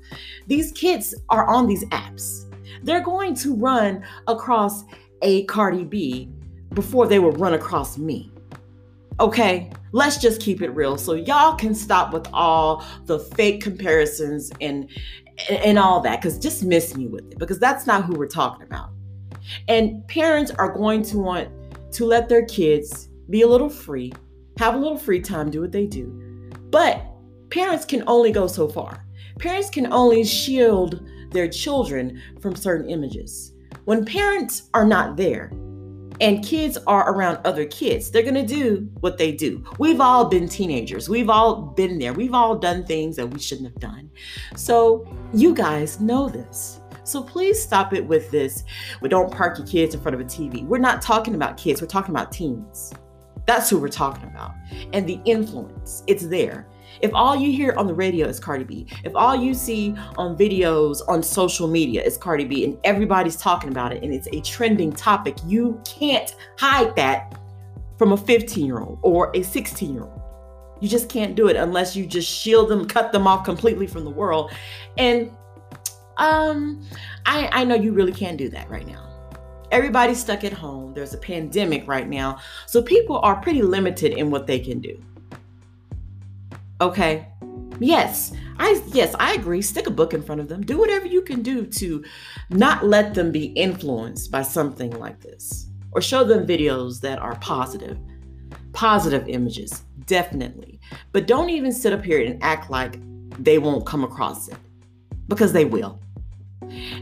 These 0.47 0.71
kids 0.71 1.13
are 1.29 1.47
on 1.47 1.67
these 1.67 1.85
apps. 1.85 2.45
They're 2.83 3.03
going 3.03 3.35
to 3.35 3.55
run 3.55 4.03
across 4.27 4.83
a 5.21 5.43
Cardi 5.45 5.83
B 5.83 6.29
before 6.73 7.07
they 7.07 7.19
will 7.19 7.33
run 7.33 7.53
across 7.53 7.97
me. 7.97 8.31
Okay, 9.19 9.71
let's 9.91 10.17
just 10.17 10.41
keep 10.41 10.61
it 10.61 10.69
real. 10.69 10.97
So 10.97 11.13
y'all 11.13 11.55
can 11.55 11.73
stop 11.73 12.13
with 12.13 12.27
all 12.33 12.85
the 13.05 13.19
fake 13.19 13.61
comparisons 13.61 14.51
and 14.61 14.89
and 15.49 15.79
all 15.79 16.01
that 16.01 16.21
cuz 16.21 16.37
just 16.37 16.63
miss 16.63 16.97
me 16.97 17.07
with 17.07 17.31
it 17.31 17.39
because 17.39 17.59
that's 17.59 17.87
not 17.87 18.03
who 18.03 18.13
we're 18.13 18.27
talking 18.27 18.63
about. 18.63 18.89
And 19.67 20.05
parents 20.07 20.51
are 20.51 20.71
going 20.71 21.01
to 21.03 21.17
want 21.17 21.49
to 21.93 22.05
let 22.05 22.29
their 22.29 22.45
kids 22.45 23.09
be 23.29 23.41
a 23.41 23.47
little 23.47 23.69
free, 23.69 24.11
have 24.57 24.75
a 24.75 24.77
little 24.77 24.97
free 24.97 25.21
time, 25.21 25.49
do 25.49 25.61
what 25.61 25.71
they 25.71 25.85
do. 25.85 26.07
But 26.71 27.05
parents 27.49 27.85
can 27.85 28.03
only 28.07 28.31
go 28.31 28.47
so 28.47 28.67
far. 28.67 29.05
Parents 29.39 29.69
can 29.69 29.91
only 29.91 30.23
shield 30.23 31.01
their 31.31 31.47
children 31.47 32.21
from 32.41 32.55
certain 32.55 32.89
images. 32.89 33.53
When 33.85 34.05
parents 34.05 34.69
are 34.73 34.85
not 34.85 35.15
there, 35.15 35.51
and 36.21 36.43
kids 36.43 36.77
are 36.87 37.13
around 37.13 37.39
other 37.45 37.65
kids, 37.65 38.11
they're 38.11 38.23
going 38.23 38.33
to 38.35 38.45
do 38.45 38.89
what 38.99 39.17
they 39.17 39.31
do. 39.31 39.63
We've 39.77 40.01
all 40.01 40.25
been 40.25 40.47
teenagers. 40.47 41.09
We've 41.09 41.29
all 41.29 41.61
been 41.61 41.99
there. 41.99 42.13
We've 42.13 42.33
all 42.33 42.57
done 42.57 42.85
things 42.85 43.15
that 43.15 43.27
we 43.27 43.39
shouldn't 43.39 43.67
have 43.67 43.79
done. 43.79 44.09
So, 44.55 45.07
you 45.33 45.53
guys 45.53 45.99
know 45.99 46.29
this. 46.29 46.81
So 47.03 47.23
please 47.23 47.61
stop 47.61 47.93
it 47.93 48.05
with 48.05 48.29
this. 48.29 48.63
We 49.01 49.09
don't 49.09 49.31
park 49.31 49.57
your 49.57 49.65
kids 49.65 49.95
in 49.95 50.01
front 50.01 50.13
of 50.13 50.21
a 50.21 50.25
TV. 50.25 50.63
We're 50.63 50.77
not 50.77 51.01
talking 51.01 51.33
about 51.33 51.57
kids, 51.57 51.81
we're 51.81 51.87
talking 51.87 52.13
about 52.13 52.31
teens. 52.31 52.93
That's 53.47 53.67
who 53.67 53.79
we're 53.79 53.87
talking 53.87 54.25
about. 54.25 54.51
And 54.93 55.07
the 55.07 55.19
influence, 55.25 56.03
it's 56.05 56.27
there. 56.27 56.67
If 57.01 57.11
all 57.13 57.35
you 57.35 57.51
hear 57.51 57.73
on 57.77 57.87
the 57.87 57.93
radio 57.93 58.27
is 58.27 58.39
Cardi 58.39 58.63
B, 58.63 58.87
if 59.03 59.15
all 59.15 59.35
you 59.35 59.53
see 59.53 59.95
on 60.17 60.37
videos 60.37 61.01
on 61.07 61.23
social 61.23 61.67
media 61.67 62.03
is 62.03 62.17
Cardi 62.17 62.45
B 62.45 62.65
and 62.65 62.77
everybody's 62.83 63.37
talking 63.37 63.69
about 63.69 63.93
it 63.93 64.03
and 64.03 64.13
it's 64.13 64.27
a 64.33 64.41
trending 64.41 64.91
topic, 64.91 65.37
you 65.45 65.81
can't 65.85 66.35
hide 66.57 66.95
that 66.95 67.39
from 67.97 68.11
a 68.11 68.17
15 68.17 68.65
year 68.65 68.79
old 68.79 68.99
or 69.01 69.31
a 69.35 69.43
16 69.43 69.93
year 69.93 70.03
old. 70.03 70.21
You 70.81 70.87
just 70.87 71.09
can't 71.09 71.35
do 71.35 71.47
it 71.47 71.55
unless 71.55 71.95
you 71.95 72.05
just 72.05 72.29
shield 72.29 72.69
them, 72.69 72.87
cut 72.87 73.11
them 73.11 73.27
off 73.27 73.43
completely 73.43 73.87
from 73.87 74.05
the 74.05 74.09
world. 74.09 74.51
And 74.97 75.31
um, 76.17 76.85
I, 77.25 77.49
I 77.51 77.63
know 77.63 77.75
you 77.75 77.93
really 77.93 78.13
can't 78.13 78.37
do 78.37 78.49
that 78.49 78.69
right 78.69 78.87
now. 78.87 79.05
Everybody's 79.71 80.19
stuck 80.19 80.43
at 80.43 80.53
home. 80.53 80.93
There's 80.93 81.13
a 81.13 81.17
pandemic 81.17 81.87
right 81.87 82.07
now. 82.07 82.39
So 82.65 82.81
people 82.81 83.19
are 83.19 83.39
pretty 83.41 83.61
limited 83.61 84.13
in 84.13 84.31
what 84.31 84.47
they 84.47 84.59
can 84.59 84.79
do. 84.79 84.99
Okay. 86.81 87.27
Yes, 87.79 88.33
I 88.57 88.81
yes, 88.87 89.15
I 89.19 89.33
agree. 89.33 89.61
Stick 89.61 89.87
a 89.87 89.91
book 89.91 90.13
in 90.13 90.21
front 90.21 90.41
of 90.41 90.49
them. 90.49 90.61
Do 90.61 90.77
whatever 90.77 91.05
you 91.05 91.21
can 91.21 91.41
do 91.41 91.65
to 91.65 92.03
not 92.49 92.85
let 92.85 93.13
them 93.13 93.31
be 93.31 93.45
influenced 93.45 94.31
by 94.31 94.41
something 94.41 94.91
like 94.99 95.21
this. 95.21 95.67
Or 95.91 96.01
show 96.01 96.23
them 96.23 96.45
videos 96.45 96.99
that 97.01 97.19
are 97.19 97.35
positive. 97.39 97.97
Positive 98.73 99.27
images, 99.27 99.83
definitely. 100.05 100.79
But 101.13 101.25
don't 101.25 101.49
even 101.49 101.71
sit 101.71 101.93
up 101.93 102.03
here 102.03 102.21
and 102.23 102.41
act 102.43 102.69
like 102.69 102.99
they 103.41 103.59
won't 103.59 103.85
come 103.85 104.03
across 104.03 104.49
it. 104.49 104.57
Because 105.27 105.53
they 105.53 105.65
will. 105.65 105.99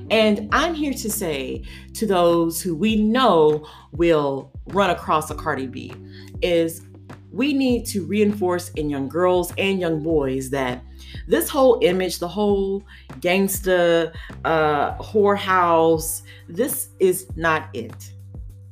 And 0.09 0.47
I'm 0.51 0.73
here 0.73 0.93
to 0.93 1.09
say 1.09 1.63
to 1.95 2.05
those 2.05 2.61
who 2.61 2.75
we 2.75 2.95
know 2.95 3.67
will 3.91 4.51
run 4.67 4.89
across 4.89 5.29
a 5.31 5.35
Cardi 5.35 5.67
B 5.67 5.93
is 6.41 6.86
we 7.31 7.53
need 7.53 7.85
to 7.87 8.05
reinforce 8.05 8.69
in 8.69 8.89
young 8.89 9.07
girls 9.07 9.53
and 9.57 9.79
young 9.79 10.01
boys 10.01 10.49
that 10.51 10.83
this 11.27 11.49
whole 11.49 11.79
image, 11.81 12.19
the 12.19 12.27
whole 12.27 12.83
gangsta 13.19 14.13
uh, 14.45 14.97
whorehouse, 14.97 16.21
this 16.47 16.89
is 16.99 17.27
not 17.35 17.69
it. 17.73 18.11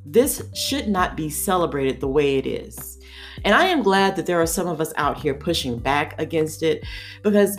This 0.06 0.44
should 0.54 0.88
not 0.88 1.18
be 1.18 1.30
celebrated 1.30 2.00
the 2.00 2.08
way 2.08 2.38
it 2.38 2.46
is. 2.46 3.00
And 3.44 3.54
I 3.54 3.66
am 3.66 3.84
glad 3.84 4.16
that 4.16 4.26
there 4.26 4.42
are 4.42 4.48
some 4.48 4.68
of 4.68 4.80
us 4.80 4.94
out 4.96 5.18
here 5.18 5.34
pushing 5.34 5.78
back 5.78 6.20
against 6.20 6.64
it 6.64 6.84
because 7.24 7.58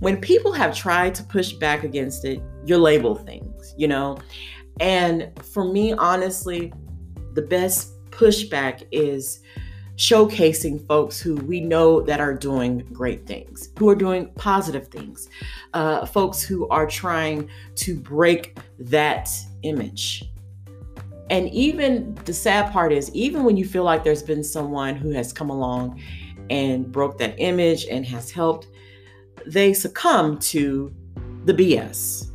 when 0.00 0.20
people 0.20 0.52
have 0.52 0.74
tried 0.74 1.14
to 1.14 1.22
push 1.24 1.52
back 1.52 1.84
against 1.84 2.24
it, 2.24 2.42
you 2.66 2.78
label 2.78 3.14
things, 3.14 3.74
you 3.76 3.86
know? 3.86 4.18
And 4.80 5.30
for 5.42 5.64
me, 5.64 5.92
honestly, 5.92 6.72
the 7.34 7.42
best 7.42 7.92
pushback 8.10 8.86
is 8.90 9.40
showcasing 9.96 10.84
folks 10.86 11.20
who 11.20 11.36
we 11.36 11.60
know 11.60 12.00
that 12.00 12.20
are 12.20 12.34
doing 12.34 12.78
great 12.92 13.26
things, 13.26 13.68
who 13.78 13.88
are 13.88 13.94
doing 13.94 14.26
positive 14.34 14.88
things, 14.88 15.28
uh, 15.72 16.04
folks 16.06 16.42
who 16.42 16.68
are 16.68 16.86
trying 16.86 17.48
to 17.76 17.94
break 17.96 18.58
that 18.78 19.30
image. 19.62 20.24
And 21.30 21.48
even 21.50 22.14
the 22.24 22.34
sad 22.34 22.72
part 22.72 22.92
is, 22.92 23.14
even 23.14 23.44
when 23.44 23.56
you 23.56 23.64
feel 23.64 23.84
like 23.84 24.04
there's 24.04 24.22
been 24.22 24.44
someone 24.44 24.94
who 24.96 25.10
has 25.10 25.32
come 25.32 25.48
along 25.48 26.00
and 26.50 26.90
broke 26.90 27.18
that 27.18 27.34
image 27.38 27.86
and 27.86 28.04
has 28.04 28.30
helped, 28.30 28.66
they 29.46 29.72
succumb 29.72 30.38
to 30.38 30.94
the 31.44 31.54
BS. 31.54 32.30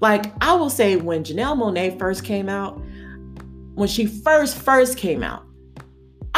Like 0.00 0.32
I 0.42 0.54
will 0.54 0.70
say, 0.70 0.96
when 0.96 1.24
Janelle 1.24 1.56
Monáe 1.56 1.98
first 1.98 2.24
came 2.24 2.48
out, 2.48 2.82
when 3.74 3.88
she 3.88 4.06
first 4.06 4.56
first 4.56 4.98
came 4.98 5.22
out, 5.22 5.46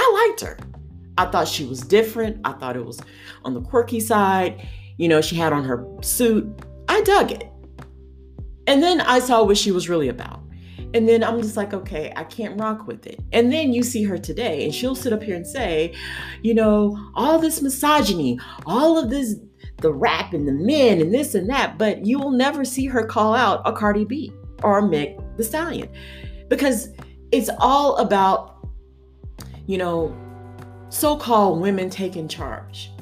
I 0.06 0.28
liked 0.28 0.40
her. 0.42 0.58
I 1.18 1.26
thought 1.26 1.48
she 1.48 1.64
was 1.64 1.80
different. 1.80 2.40
I 2.44 2.52
thought 2.52 2.76
it 2.76 2.84
was 2.84 3.00
on 3.44 3.54
the 3.54 3.60
quirky 3.60 4.00
side. 4.00 4.66
You 4.98 5.08
know, 5.08 5.20
she 5.20 5.34
had 5.34 5.52
on 5.52 5.64
her 5.64 5.86
suit. 6.02 6.46
I 6.88 7.00
dug 7.02 7.32
it. 7.32 7.50
And 8.66 8.82
then 8.82 9.00
I 9.00 9.18
saw 9.18 9.42
what 9.42 9.56
she 9.56 9.72
was 9.72 9.88
really 9.88 10.08
about. 10.08 10.40
And 10.94 11.08
then 11.08 11.24
I'm 11.24 11.42
just 11.42 11.56
like, 11.56 11.74
okay, 11.74 12.12
I 12.16 12.24
can't 12.24 12.60
rock 12.60 12.86
with 12.86 13.06
it. 13.06 13.20
And 13.32 13.52
then 13.52 13.72
you 13.72 13.82
see 13.82 14.04
her 14.04 14.16
today, 14.16 14.64
and 14.64 14.74
she'll 14.74 14.94
sit 14.94 15.12
up 15.12 15.22
here 15.22 15.36
and 15.36 15.46
say, 15.46 15.92
you 16.42 16.54
know, 16.54 16.98
all 17.14 17.38
this 17.38 17.60
misogyny, 17.60 18.38
all 18.64 18.96
of 18.96 19.10
this, 19.10 19.36
the 19.82 19.92
rap 19.92 20.32
and 20.32 20.46
the 20.46 20.52
men 20.52 21.00
and 21.00 21.12
this 21.12 21.34
and 21.34 21.50
that, 21.50 21.76
but 21.76 22.06
you 22.06 22.18
will 22.18 22.30
never 22.30 22.64
see 22.64 22.86
her 22.86 23.04
call 23.04 23.34
out 23.34 23.62
a 23.64 23.72
Cardi 23.72 24.04
B 24.04 24.32
or 24.62 24.78
a 24.78 24.86
Meg 24.86 25.18
the 25.36 25.44
Stallion 25.44 25.88
because 26.48 26.88
it's 27.32 27.50
all 27.58 27.96
about 27.96 28.55
you 29.66 29.78
know, 29.78 30.16
so 30.88 31.16
called 31.16 31.60
women 31.60 31.90
taking 31.90 32.28
charge. 32.28 32.92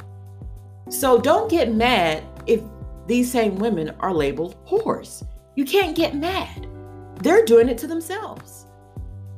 So 0.88 1.18
don't 1.18 1.50
get 1.50 1.74
mad 1.74 2.24
if 2.46 2.60
these 3.06 3.30
same 3.30 3.56
women 3.56 3.94
are 4.00 4.12
labeled 4.12 4.56
whores. 4.66 5.26
You 5.56 5.64
can't 5.64 5.96
get 5.96 6.14
mad. 6.14 6.66
They're 7.22 7.44
doing 7.44 7.68
it 7.68 7.78
to 7.78 7.86
themselves. 7.86 8.66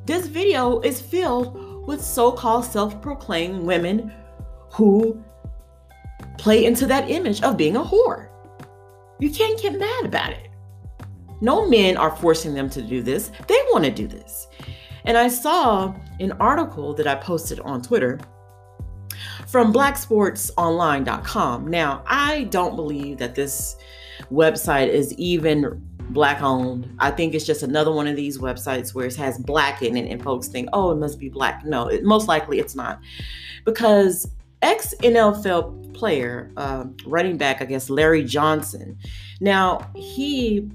This 0.05 0.27
video 0.27 0.79
is 0.81 1.01
filled 1.01 1.85
with 1.85 2.01
so 2.01 2.31
called 2.31 2.65
self 2.65 3.01
proclaimed 3.01 3.63
women 3.63 4.11
who 4.73 5.21
play 6.37 6.65
into 6.65 6.85
that 6.87 7.09
image 7.09 7.41
of 7.43 7.57
being 7.57 7.75
a 7.75 7.83
whore. 7.83 8.29
You 9.19 9.29
can't 9.29 9.61
get 9.61 9.77
mad 9.77 10.05
about 10.05 10.31
it. 10.31 10.49
No 11.41 11.67
men 11.67 11.97
are 11.97 12.15
forcing 12.15 12.53
them 12.53 12.69
to 12.71 12.81
do 12.81 13.01
this, 13.01 13.31
they 13.47 13.59
want 13.71 13.85
to 13.85 13.91
do 13.91 14.07
this. 14.07 14.47
And 15.07 15.17
I 15.17 15.29
saw 15.29 15.95
an 16.19 16.33
article 16.33 16.93
that 16.95 17.07
I 17.07 17.15
posted 17.15 17.61
on 17.61 17.81
Twitter 17.81 18.19
from 19.47 19.71
blacksportsonline.com. 19.71 21.67
Now, 21.67 22.03
I 22.05 22.43
don't 22.43 22.75
believe 22.75 23.17
that 23.19 23.33
this 23.33 23.77
website 24.29 24.89
is 24.89 25.13
even 25.13 25.81
black 26.09 26.41
owned. 26.41 26.93
I 26.99 27.11
think 27.11 27.33
it's 27.33 27.45
just 27.45 27.63
another 27.63 27.93
one 27.93 28.05
of 28.07 28.17
these 28.17 28.37
websites 28.37 28.93
where 28.93 29.05
it 29.05 29.15
has 29.15 29.39
black 29.39 29.81
in 29.81 29.95
it 29.95 30.11
and 30.11 30.21
folks 30.21 30.49
think, 30.49 30.67
oh, 30.73 30.91
it 30.91 30.97
must 30.97 31.19
be 31.19 31.29
black. 31.29 31.63
No, 31.65 31.87
it, 31.87 32.03
most 32.03 32.27
likely 32.27 32.59
it's 32.59 32.75
not. 32.75 32.99
Because 33.63 34.29
ex 34.61 34.93
NFL 35.01 35.93
player, 35.93 36.51
uh, 36.57 36.83
running 37.05 37.37
back, 37.37 37.61
I 37.61 37.65
guess, 37.65 37.89
Larry 37.89 38.25
Johnson, 38.25 38.97
now 39.39 39.89
he 39.95 40.69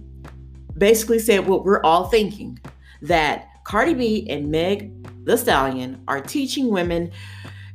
basically 0.79 1.19
said 1.19 1.47
what 1.47 1.67
we're 1.67 1.83
all 1.83 2.07
thinking 2.07 2.59
that 3.03 3.49
Cardi 3.65 3.95
B 3.95 4.27
and 4.29 4.51
Meg 4.51 4.93
the 5.25 5.37
Stallion 5.37 6.03
are 6.09 6.21
teaching 6.21 6.71
women 6.71 7.11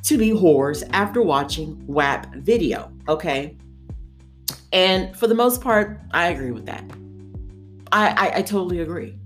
to 0.03 0.17
be 0.17 0.31
whores 0.31 0.83
after 0.91 1.21
watching 1.21 1.81
WAP 1.87 2.33
video. 2.35 2.91
Okay. 3.07 3.57
And 4.71 5.15
for 5.15 5.27
the 5.27 5.35
most 5.35 5.61
part, 5.61 6.01
I 6.11 6.27
agree 6.27 6.51
with 6.51 6.65
that. 6.65 6.83
I, 7.91 8.09
I, 8.09 8.37
I 8.37 8.41
totally 8.41 8.81
agree. 8.81 9.17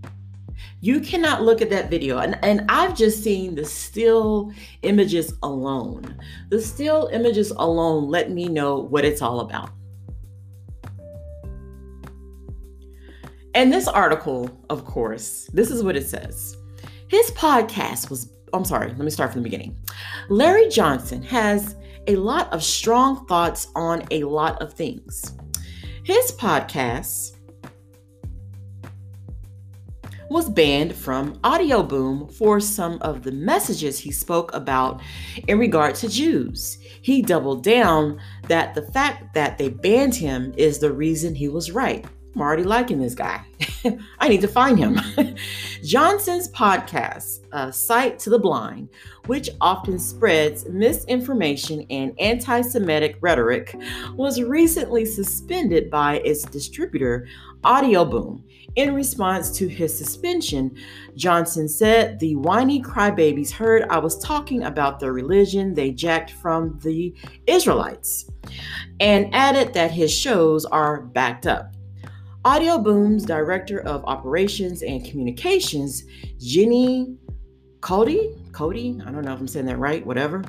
You 0.81 0.99
cannot 0.99 1.43
look 1.43 1.61
at 1.61 1.69
that 1.69 1.91
video, 1.91 2.17
and, 2.19 2.37
and 2.43 2.65
I've 2.69 2.95
just 2.95 3.23
seen 3.23 3.53
the 3.53 3.65
still 3.65 4.51
images 4.81 5.33
alone. 5.43 6.19
The 6.49 6.59
still 6.59 7.09
images 7.11 7.51
alone 7.51 8.09
let 8.09 8.31
me 8.31 8.47
know 8.47 8.77
what 8.77 9.05
it's 9.05 9.21
all 9.21 9.41
about. 9.41 9.69
And 13.53 13.71
this 13.71 13.87
article, 13.87 14.49
of 14.69 14.85
course, 14.85 15.49
this 15.53 15.71
is 15.71 15.83
what 15.83 15.97
it 15.97 16.07
says. 16.07 16.57
His 17.09 17.31
podcast 17.31 18.09
was, 18.09 18.31
I'm 18.53 18.63
sorry, 18.63 18.87
let 18.89 18.99
me 18.99 19.11
start 19.11 19.33
from 19.33 19.41
the 19.41 19.49
beginning. 19.49 19.77
Larry 20.29 20.69
Johnson 20.69 21.21
has 21.23 21.75
a 22.07 22.15
lot 22.15 22.51
of 22.53 22.63
strong 22.63 23.25
thoughts 23.27 23.67
on 23.75 24.03
a 24.11 24.23
lot 24.23 24.61
of 24.61 24.73
things. 24.73 25.35
His 26.03 26.31
podcast 26.31 27.37
was 30.29 30.49
banned 30.49 30.95
from 30.95 31.35
Audioboom 31.39 32.31
for 32.33 32.61
some 32.61 32.97
of 33.01 33.21
the 33.23 33.33
messages 33.33 33.99
he 33.99 34.11
spoke 34.11 34.53
about 34.55 35.01
in 35.49 35.59
regard 35.59 35.93
to 35.95 36.07
Jews. 36.07 36.77
He 37.01 37.21
doubled 37.21 37.65
down 37.65 38.17
that 38.47 38.73
the 38.73 38.89
fact 38.93 39.33
that 39.33 39.57
they 39.57 39.67
banned 39.67 40.15
him 40.15 40.53
is 40.55 40.79
the 40.79 40.93
reason 40.93 41.35
he 41.35 41.49
was 41.49 41.71
right. 41.71 42.05
I'm 42.33 42.41
already 42.41 42.63
liking 42.63 42.99
this 42.99 43.13
guy. 43.13 43.41
I 44.19 44.29
need 44.29 44.41
to 44.41 44.47
find 44.47 44.79
him. 44.79 44.97
Johnson's 45.83 46.49
podcast, 46.49 47.41
uh, 47.51 47.71
Sight 47.71 48.19
to 48.19 48.29
the 48.29 48.39
Blind, 48.39 48.87
which 49.25 49.49
often 49.59 49.99
spreads 49.99 50.65
misinformation 50.69 51.85
and 51.89 52.17
anti 52.19 52.61
Semitic 52.61 53.17
rhetoric, 53.19 53.75
was 54.15 54.41
recently 54.41 55.03
suspended 55.03 55.89
by 55.89 56.19
its 56.19 56.43
distributor, 56.43 57.27
Audioboom. 57.63 58.43
In 58.77 58.95
response 58.95 59.51
to 59.57 59.67
his 59.67 59.95
suspension, 59.95 60.73
Johnson 61.17 61.67
said 61.67 62.17
the 62.19 62.37
whiny 62.37 62.81
crybabies 62.81 63.51
heard 63.51 63.83
I 63.89 63.99
was 63.99 64.17
talking 64.19 64.63
about 64.63 65.01
their 65.01 65.11
religion 65.11 65.73
they 65.73 65.91
jacked 65.91 66.31
from 66.31 66.79
the 66.81 67.13
Israelites, 67.45 68.29
and 69.01 69.35
added 69.35 69.73
that 69.73 69.91
his 69.91 70.13
shows 70.13 70.63
are 70.63 71.01
backed 71.01 71.45
up. 71.45 71.73
Audioboom's 72.45 73.23
director 73.23 73.81
of 73.81 74.03
operations 74.05 74.81
and 74.81 75.05
communications, 75.05 76.03
Jenny 76.39 77.17
Cody, 77.81 78.35
Cody, 78.51 78.99
I 79.05 79.11
don't 79.11 79.25
know 79.25 79.33
if 79.33 79.39
I'm 79.39 79.47
saying 79.47 79.65
that 79.65 79.79
right, 79.79 80.05
whatever, 80.05 80.43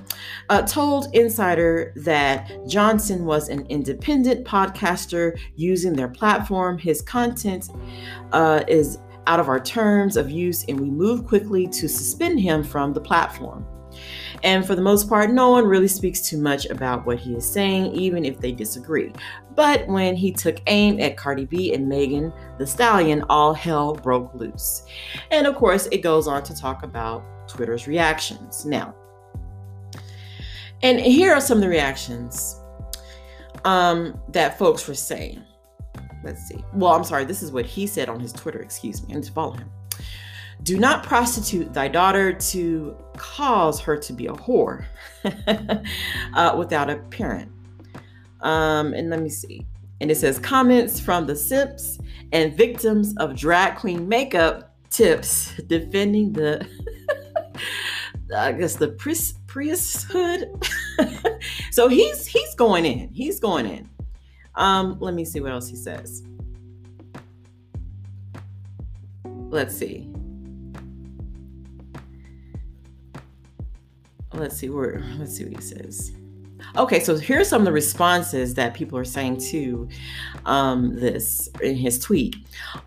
uh, 0.51 0.63
told 0.63 1.15
Insider 1.15 1.93
that 1.97 2.51
Johnson 2.67 3.25
was 3.25 3.49
an 3.49 3.67
independent 3.69 4.47
podcaster 4.47 5.39
using 5.57 5.95
their 5.95 6.09
platform. 6.09 6.79
His 6.79 7.01
content 7.01 7.71
uh, 8.33 8.65
is 8.69 8.99
out 9.27 9.41
of 9.41 9.49
our 9.49 9.61
terms 9.61 10.17
of 10.17 10.31
use, 10.31 10.65
and 10.69 10.79
we 10.79 10.91
moved 10.91 11.27
quickly 11.27 11.67
to 11.69 11.89
suspend 11.89 12.41
him 12.41 12.63
from 12.63 12.93
the 12.93 13.01
platform. 13.01 13.67
And 14.43 14.67
for 14.67 14.75
the 14.75 14.83
most 14.83 15.09
part, 15.09 15.31
no 15.31 15.51
one 15.51 15.65
really 15.65 15.89
speaks 15.89 16.21
too 16.21 16.39
much 16.39 16.67
about 16.67 17.07
what 17.07 17.19
he 17.19 17.35
is 17.35 17.49
saying, 17.49 17.93
even 17.93 18.25
if 18.25 18.39
they 18.39 18.53
disagree. 18.53 19.13
But 19.55 19.87
when 19.87 20.17
he 20.17 20.33
took 20.33 20.57
aim 20.67 20.99
at 21.01 21.17
Cardi 21.17 21.45
B 21.45 21.75
and 21.75 21.89
Megan 21.89 22.33
the 22.59 22.67
Stallion, 22.67 23.25
all 23.29 23.55
hell 23.55 23.95
broke 23.95 24.35
loose. 24.35 24.85
And 25.31 25.47
of 25.47 25.55
course, 25.55 25.87
it 25.93 25.99
goes 25.99 26.27
on 26.27 26.43
to 26.45 26.55
talk 26.55 26.83
about 26.83 27.23
Twitter's 27.49 27.87
reactions. 27.87 28.65
Now, 28.65 28.95
and 30.83 30.99
here 30.99 31.33
are 31.33 31.41
some 31.41 31.59
of 31.59 31.63
the 31.63 31.69
reactions 31.69 32.61
um, 33.65 34.21
that 34.29 34.59
folks 34.59 34.89
were 34.89 34.95
saying. 34.95 35.43
Let's 36.25 36.43
see. 36.43 36.65
Well, 36.73 36.93
I'm 36.93 37.05
sorry, 37.05 37.25
this 37.25 37.43
is 37.43 37.53
what 37.53 37.67
he 37.67 37.87
said 37.87 38.09
on 38.09 38.21
his 38.21 38.33
Twitter. 38.33 38.61
Excuse 38.61 39.07
me. 39.07 39.15
Need 39.15 39.25
to 39.25 39.33
follow 39.33 39.53
him. 39.53 39.71
Do 40.63 40.79
not 40.79 41.03
prostitute 41.03 41.75
thy 41.75 41.89
daughter 41.89 42.33
to 42.33 42.97
cause 43.17 43.81
her 43.81 43.97
to 43.97 44.13
be 44.13 44.27
a 44.27 44.33
whore 44.33 44.85
uh, 46.35 46.55
without 46.57 46.91
a 46.91 46.97
parent. 47.11 47.51
Um, 48.41 48.93
and 48.95 49.11
let 49.11 49.21
me 49.21 49.29
see. 49.29 49.67
And 50.01 50.11
it 50.11 50.17
says 50.17 50.39
comments 50.39 50.99
from 50.99 51.27
the 51.27 51.37
simps 51.37 51.99
and 52.33 52.57
victims 52.57 53.15
of 53.19 53.37
drag 53.37 53.77
queen 53.77 54.09
makeup 54.09 54.75
tips 54.91 55.57
defending 55.67 56.33
the, 56.33 56.67
I 58.37 58.53
guess, 58.53 58.75
the 58.75 58.89
priest, 58.89 59.47
priesthood. 59.47 60.51
so 61.71 61.89
he's 61.89 62.27
he's 62.27 62.55
going 62.57 62.85
in. 62.85 63.09
He's 63.11 63.39
going 63.39 63.67
in. 63.67 63.89
Um, 64.57 64.99
let 65.01 65.15
me 65.15 65.25
see 65.25 65.41
what 65.41 65.53
else 65.53 65.69
he 65.69 65.77
says. 65.77 66.25
Let's 69.25 69.77
see. 69.77 70.11
Let's 74.35 74.57
see 74.57 74.71
where 74.71 75.05
let's 75.19 75.37
see 75.37 75.45
what 75.45 75.55
he 75.55 75.63
says. 75.63 76.13
Okay, 76.77 77.01
so 77.01 77.17
here's 77.17 77.49
some 77.49 77.63
of 77.63 77.67
the 77.67 77.73
responses 77.73 78.55
that 78.55 78.73
people 78.73 78.97
are 78.97 79.05
saying 79.05 79.39
to 79.51 79.89
um, 80.47 80.95
this 80.95 81.49
in 81.61 81.77
his 81.77 81.99
tweet. 81.99 82.37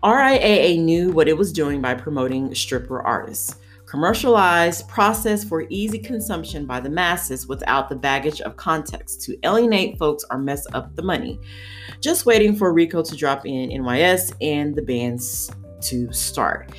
RIAA 0.02 0.80
knew 0.80 1.12
what 1.12 1.28
it 1.28 1.36
was 1.36 1.52
doing 1.52 1.80
by 1.80 1.94
promoting 1.94 2.54
stripper 2.54 3.00
artists. 3.02 3.56
Commercialized, 3.86 4.88
processed 4.88 5.48
for 5.48 5.64
easy 5.70 5.98
consumption 5.98 6.66
by 6.66 6.80
the 6.80 6.90
masses 6.90 7.46
without 7.46 7.88
the 7.88 7.94
baggage 7.94 8.40
of 8.40 8.56
context 8.56 9.22
to 9.22 9.38
alienate 9.44 9.96
folks 9.96 10.24
or 10.30 10.38
mess 10.38 10.66
up 10.74 10.94
the 10.96 11.02
money. 11.02 11.38
Just 12.00 12.26
waiting 12.26 12.56
for 12.56 12.72
Rico 12.72 13.02
to 13.02 13.16
drop 13.16 13.46
in 13.46 13.70
NYS 13.70 14.34
and 14.40 14.74
the 14.74 14.82
bands 14.82 15.52
to 15.82 16.10
start. 16.12 16.72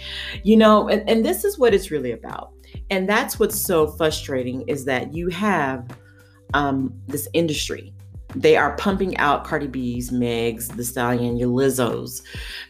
You 0.43 0.57
know, 0.57 0.89
and, 0.89 1.09
and 1.09 1.23
this 1.23 1.45
is 1.45 1.57
what 1.57 1.73
it's 1.73 1.91
really 1.91 2.11
about. 2.11 2.51
And 2.89 3.07
that's 3.07 3.39
what's 3.39 3.59
so 3.59 3.87
frustrating 3.87 4.61
is 4.67 4.85
that 4.85 5.13
you 5.13 5.29
have 5.29 5.87
um, 6.53 6.93
this 7.07 7.27
industry. 7.33 7.93
They 8.35 8.55
are 8.55 8.75
pumping 8.75 9.17
out 9.17 9.45
Cardi 9.45 9.67
B's, 9.67 10.11
Megs, 10.11 10.75
The 10.75 10.83
Stallion, 10.83 11.37
your 11.37 11.49
Lizzos, 11.49 12.21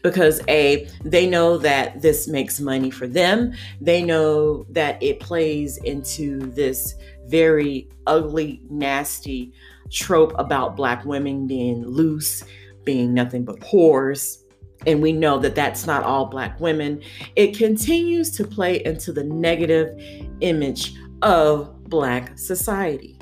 because 0.02 0.40
A, 0.48 0.88
they 1.04 1.28
know 1.28 1.58
that 1.58 2.00
this 2.00 2.28
makes 2.28 2.60
money 2.60 2.90
for 2.90 3.06
them. 3.06 3.52
They 3.80 4.02
know 4.02 4.64
that 4.70 5.02
it 5.02 5.20
plays 5.20 5.76
into 5.78 6.38
this 6.52 6.94
very 7.26 7.88
ugly, 8.06 8.62
nasty 8.70 9.52
trope 9.90 10.32
about 10.38 10.76
Black 10.76 11.04
women 11.04 11.46
being 11.46 11.84
loose, 11.84 12.44
being 12.84 13.12
nothing 13.12 13.44
but 13.44 13.60
whores. 13.60 14.44
And 14.86 15.02
we 15.02 15.12
know 15.12 15.38
that 15.38 15.54
that's 15.54 15.86
not 15.86 16.04
all 16.04 16.26
Black 16.26 16.58
women. 16.60 17.02
It 17.36 17.56
continues 17.56 18.30
to 18.32 18.44
play 18.44 18.84
into 18.84 19.12
the 19.12 19.24
negative 19.24 19.98
image 20.40 20.94
of 21.22 21.84
Black 21.84 22.38
society. 22.38 23.18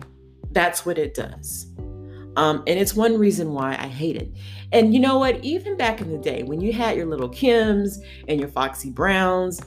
That's 0.52 0.84
what 0.84 0.98
it 0.98 1.14
does. 1.14 1.66
Um, 2.36 2.62
and 2.66 2.78
it's 2.78 2.94
one 2.94 3.18
reason 3.18 3.54
why 3.54 3.72
I 3.72 3.88
hate 3.88 4.16
it. 4.16 4.30
And 4.72 4.92
you 4.92 5.00
know 5.00 5.18
what? 5.18 5.42
Even 5.42 5.76
back 5.76 6.00
in 6.00 6.10
the 6.10 6.18
day, 6.18 6.42
when 6.42 6.60
you 6.60 6.72
had 6.72 6.96
your 6.96 7.06
little 7.06 7.30
Kims 7.30 7.96
and 8.28 8.38
your 8.38 8.50
Foxy 8.50 8.90
Browns, 8.90 9.62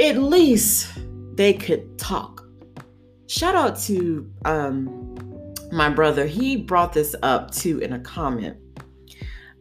at 0.00 0.16
least 0.16 0.88
they 1.34 1.52
could 1.52 1.98
talk. 1.98 2.44
Shout 3.26 3.54
out 3.54 3.78
to 3.82 4.30
um, 4.44 5.16
my 5.72 5.88
brother. 5.88 6.26
He 6.26 6.56
brought 6.56 6.92
this 6.92 7.14
up 7.22 7.52
too 7.52 7.78
in 7.78 7.92
a 7.92 8.00
comment. 8.00 8.56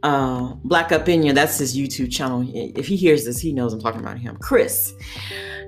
Uh, 0.03 0.53
Black 0.65 0.91
Opinion, 0.91 1.33
that's 1.33 1.57
his 1.57 1.77
YouTube 1.77 2.11
channel. 2.11 2.45
If 2.53 2.87
he 2.87 2.97
hears 2.97 3.23
this, 3.23 3.39
he 3.39 3.53
knows 3.53 3.73
I'm 3.73 3.79
talking 3.79 4.01
about 4.01 4.19
him. 4.19 4.37
Chris. 4.37 4.93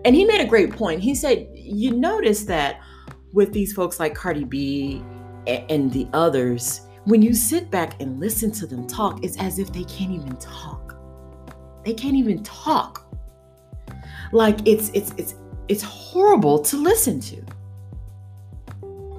And 0.03 0.13
he 0.15 0.25
made 0.25 0.41
a 0.41 0.45
great 0.45 0.71
point. 0.71 1.01
He 1.01 1.15
said, 1.15 1.47
You 1.53 1.91
notice 1.91 2.43
that 2.43 2.81
with 3.33 3.53
these 3.53 3.73
folks 3.73 3.99
like 3.99 4.13
Cardi 4.13 4.43
B 4.43 5.03
and 5.47 5.91
the 5.91 6.07
others, 6.13 6.81
when 7.05 7.21
you 7.21 7.33
sit 7.33 7.71
back 7.71 8.01
and 8.01 8.19
listen 8.19 8.51
to 8.51 8.67
them 8.67 8.85
talk, 8.87 9.23
it's 9.23 9.37
as 9.37 9.57
if 9.57 9.71
they 9.71 9.83
can't 9.85 10.11
even 10.11 10.35
talk. 10.37 10.97
They 11.85 11.93
can't 11.93 12.15
even 12.15 12.43
talk. 12.43 13.07
Like 14.31 14.67
it's 14.67 14.89
it's 14.93 15.13
it's 15.17 15.35
it's 15.67 15.83
horrible 15.83 16.59
to 16.59 16.77
listen 16.77 17.19
to. 17.21 17.41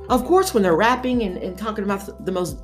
Of 0.08 0.24
course, 0.24 0.54
when 0.54 0.62
they're 0.62 0.76
rapping 0.76 1.22
and, 1.22 1.36
and 1.38 1.58
talking 1.58 1.84
about 1.84 2.24
the 2.24 2.30
most, 2.30 2.58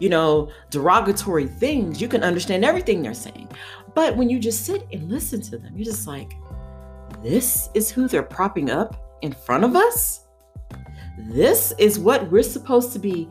you 0.00 0.08
know, 0.08 0.50
derogatory 0.70 1.46
things, 1.46 2.00
you 2.00 2.08
can 2.08 2.22
understand 2.22 2.64
everything 2.64 3.02
they're 3.02 3.14
saying. 3.14 3.48
But 3.94 4.16
when 4.16 4.30
you 4.30 4.38
just 4.38 4.64
sit 4.64 4.86
and 4.92 5.10
listen 5.10 5.40
to 5.42 5.58
them, 5.58 5.76
you're 5.76 5.84
just 5.84 6.06
like, 6.06 6.34
this 7.22 7.68
is 7.74 7.90
who 7.90 8.06
they're 8.06 8.22
propping 8.22 8.70
up 8.70 9.16
in 9.22 9.32
front 9.32 9.64
of 9.64 9.74
us? 9.74 10.26
This 11.18 11.72
is 11.78 11.98
what 11.98 12.30
we're 12.30 12.42
supposed 12.42 12.92
to 12.92 12.98
be 12.98 13.28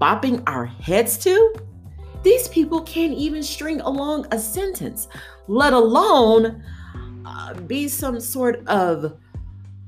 bopping 0.00 0.42
our 0.46 0.66
heads 0.66 1.16
to? 1.18 1.54
These 2.22 2.48
people 2.48 2.82
can't 2.82 3.14
even 3.14 3.42
string 3.42 3.80
along 3.80 4.26
a 4.32 4.38
sentence, 4.38 5.08
let 5.48 5.72
alone 5.72 6.62
uh, 7.24 7.54
be 7.54 7.88
some 7.88 8.20
sort 8.20 8.66
of, 8.66 9.18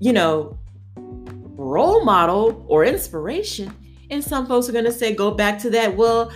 you 0.01 0.13
know, 0.13 0.59
role 0.97 2.05
model 2.05 2.65
or 2.69 2.85
inspiration. 2.85 3.73
And 4.15 4.23
some 4.23 4.47
folks 4.47 4.69
are 4.69 4.73
going 4.73 4.85
to 4.85 4.93
say, 4.93 5.13
go 5.13 5.33
back 5.33 5.59
to 5.63 5.71
that. 5.71 5.97
Well, 5.97 6.31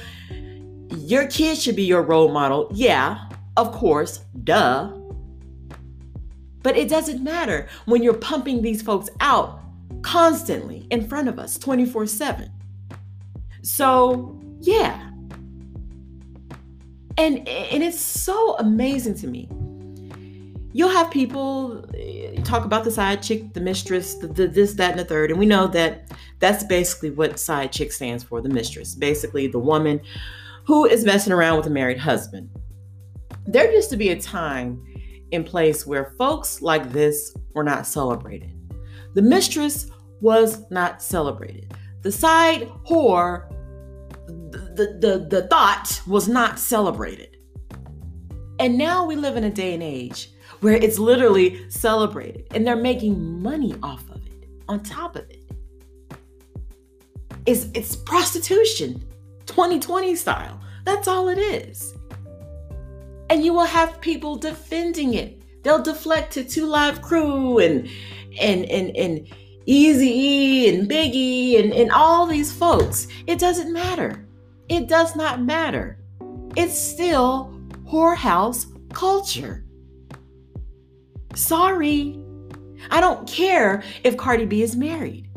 your 0.90 1.28
kid 1.28 1.56
should 1.56 1.76
be 1.76 1.84
your 1.84 2.02
role 2.02 2.28
model. 2.28 2.68
Yeah, 2.74 3.28
of 3.56 3.70
course, 3.70 4.24
duh. 4.42 4.92
But 6.64 6.76
it 6.76 6.88
doesn't 6.88 7.22
matter 7.22 7.68
when 7.84 8.02
you're 8.02 8.14
pumping 8.14 8.62
these 8.62 8.82
folks 8.82 9.08
out 9.20 9.60
constantly 10.02 10.88
in 10.90 11.06
front 11.06 11.28
of 11.28 11.38
us 11.38 11.56
24 11.56 12.06
7. 12.06 12.50
So, 13.62 14.40
yeah. 14.58 15.10
And, 17.16 17.48
and 17.48 17.84
it's 17.84 18.00
so 18.00 18.56
amazing 18.56 19.14
to 19.18 19.28
me. 19.28 19.48
You'll 20.72 20.90
have 20.90 21.10
people 21.10 21.84
eh, 21.96 22.40
talk 22.42 22.64
about 22.64 22.84
the 22.84 22.90
side 22.90 23.22
chick, 23.22 23.54
the 23.54 23.60
mistress, 23.60 24.14
the, 24.14 24.26
the 24.26 24.46
this, 24.46 24.74
that, 24.74 24.90
and 24.90 25.00
the 25.00 25.04
third. 25.04 25.30
And 25.30 25.38
we 25.38 25.46
know 25.46 25.66
that 25.68 26.12
that's 26.40 26.62
basically 26.64 27.10
what 27.10 27.38
side 27.38 27.72
chick 27.72 27.92
stands 27.92 28.22
for 28.22 28.40
the 28.40 28.48
mistress, 28.48 28.94
basically 28.94 29.46
the 29.46 29.58
woman 29.58 30.00
who 30.66 30.84
is 30.84 31.04
messing 31.04 31.32
around 31.32 31.56
with 31.56 31.66
a 31.66 31.70
married 31.70 31.98
husband. 31.98 32.50
There 33.46 33.72
used 33.72 33.88
to 33.90 33.96
be 33.96 34.10
a 34.10 34.20
time 34.20 34.84
in 35.30 35.42
place 35.42 35.86
where 35.86 36.12
folks 36.18 36.60
like 36.60 36.92
this 36.92 37.34
were 37.54 37.64
not 37.64 37.86
celebrated. 37.86 38.52
The 39.14 39.22
mistress 39.22 39.90
was 40.20 40.70
not 40.70 41.02
celebrated. 41.02 41.74
The 42.02 42.12
side 42.12 42.68
whore, 42.86 43.50
the, 44.26 44.98
the, 45.00 45.26
the, 45.28 45.46
thought 45.48 46.00
was 46.06 46.28
not 46.28 46.58
celebrated. 46.58 47.38
And 48.58 48.76
now 48.76 49.06
we 49.06 49.16
live 49.16 49.36
in 49.36 49.44
a 49.44 49.50
day 49.50 49.74
and 49.74 49.82
age 49.82 50.30
where 50.60 50.76
it's 50.76 50.98
literally 50.98 51.68
celebrated 51.70 52.46
and 52.52 52.66
they're 52.66 52.76
making 52.76 53.42
money 53.42 53.74
off 53.82 54.08
of 54.10 54.24
it 54.26 54.48
on 54.68 54.82
top 54.82 55.16
of 55.16 55.28
it. 55.30 55.42
It's, 57.46 57.66
it's 57.74 57.96
prostitution, 57.96 59.02
2020 59.46 60.14
style. 60.16 60.60
That's 60.84 61.08
all 61.08 61.28
it 61.28 61.38
is. 61.38 61.94
And 63.30 63.44
you 63.44 63.52
will 63.52 63.64
have 63.64 64.00
people 64.00 64.36
defending 64.36 65.14
it. 65.14 65.42
They'll 65.62 65.82
deflect 65.82 66.32
to 66.34 66.44
Two 66.44 66.66
Live 66.66 67.02
Crew 67.02 67.58
and 67.58 67.88
and 68.40 68.64
and 68.66 68.96
and 68.96 69.28
Easy 69.66 70.08
E 70.08 70.68
and 70.68 70.88
Biggie 70.88 71.62
and, 71.62 71.74
and 71.74 71.90
all 71.90 72.26
these 72.26 72.50
folks. 72.50 73.06
It 73.26 73.38
doesn't 73.38 73.72
matter. 73.72 74.26
It 74.68 74.88
does 74.88 75.14
not 75.14 75.42
matter. 75.42 75.98
It's 76.56 76.78
still 76.78 77.54
whorehouse 77.84 78.66
culture. 78.94 79.64
Sorry. 81.34 82.22
I 82.90 83.00
don't 83.00 83.28
care 83.28 83.82
if 84.04 84.16
Cardi 84.16 84.46
B 84.46 84.62
is 84.62 84.76
married. 84.76 85.28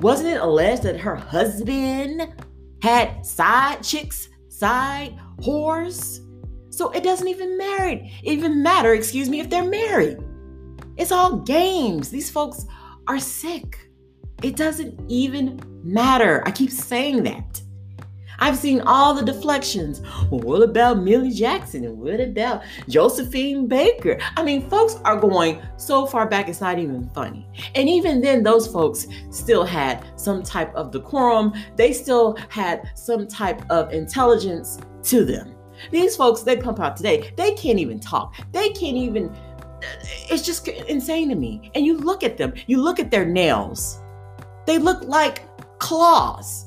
Wasn't 0.00 0.28
it 0.28 0.40
alleged 0.40 0.82
that 0.82 0.98
her 1.00 1.14
husband 1.14 2.28
had 2.82 3.24
side 3.24 3.82
chicks, 3.82 4.28
side 4.48 5.18
whores? 5.38 6.22
So 6.70 6.90
it 6.90 7.02
doesn't 7.02 7.28
even 7.28 7.56
matter, 7.56 8.02
even 8.22 8.62
matter, 8.62 8.92
excuse 8.92 9.28
me, 9.28 9.40
if 9.40 9.48
they're 9.48 9.64
married. 9.64 10.18
It's 10.96 11.12
all 11.12 11.38
games. 11.38 12.10
These 12.10 12.30
folks 12.30 12.66
are 13.06 13.18
sick. 13.18 13.90
It 14.42 14.56
doesn't 14.56 15.00
even 15.08 15.60
matter. 15.82 16.42
I 16.46 16.50
keep 16.50 16.70
saying 16.70 17.22
that. 17.22 17.62
I've 18.38 18.56
seen 18.56 18.80
all 18.82 19.14
the 19.14 19.24
deflections. 19.24 20.00
What 20.30 20.62
about 20.62 20.98
Millie 20.98 21.30
Jackson? 21.30 21.84
And 21.84 21.98
what 21.98 22.20
about 22.20 22.62
Josephine 22.88 23.66
Baker? 23.66 24.18
I 24.36 24.42
mean, 24.42 24.68
folks 24.68 24.96
are 25.04 25.18
going 25.18 25.62
so 25.76 26.06
far 26.06 26.28
back, 26.28 26.48
it's 26.48 26.60
not 26.60 26.78
even 26.78 27.08
funny. 27.10 27.46
And 27.74 27.88
even 27.88 28.20
then, 28.20 28.42
those 28.42 28.66
folks 28.66 29.06
still 29.30 29.64
had 29.64 30.04
some 30.16 30.42
type 30.42 30.74
of 30.74 30.90
decorum, 30.90 31.52
they 31.76 31.92
still 31.92 32.36
had 32.48 32.90
some 32.94 33.26
type 33.26 33.62
of 33.70 33.92
intelligence 33.92 34.78
to 35.04 35.24
them. 35.24 35.54
These 35.90 36.16
folks, 36.16 36.42
they 36.42 36.56
pump 36.56 36.80
out 36.80 36.96
today, 36.96 37.32
they 37.36 37.52
can't 37.52 37.78
even 37.78 38.00
talk. 38.00 38.34
They 38.52 38.70
can't 38.70 38.96
even 38.96 39.34
it's 40.30 40.44
just 40.44 40.66
insane 40.68 41.28
to 41.28 41.34
me. 41.34 41.70
And 41.74 41.84
you 41.84 41.96
look 41.98 42.22
at 42.22 42.36
them, 42.36 42.54
you 42.66 42.80
look 42.80 42.98
at 42.98 43.10
their 43.10 43.26
nails, 43.26 44.00
they 44.66 44.78
look 44.78 45.02
like 45.04 45.42
claws. 45.78 46.65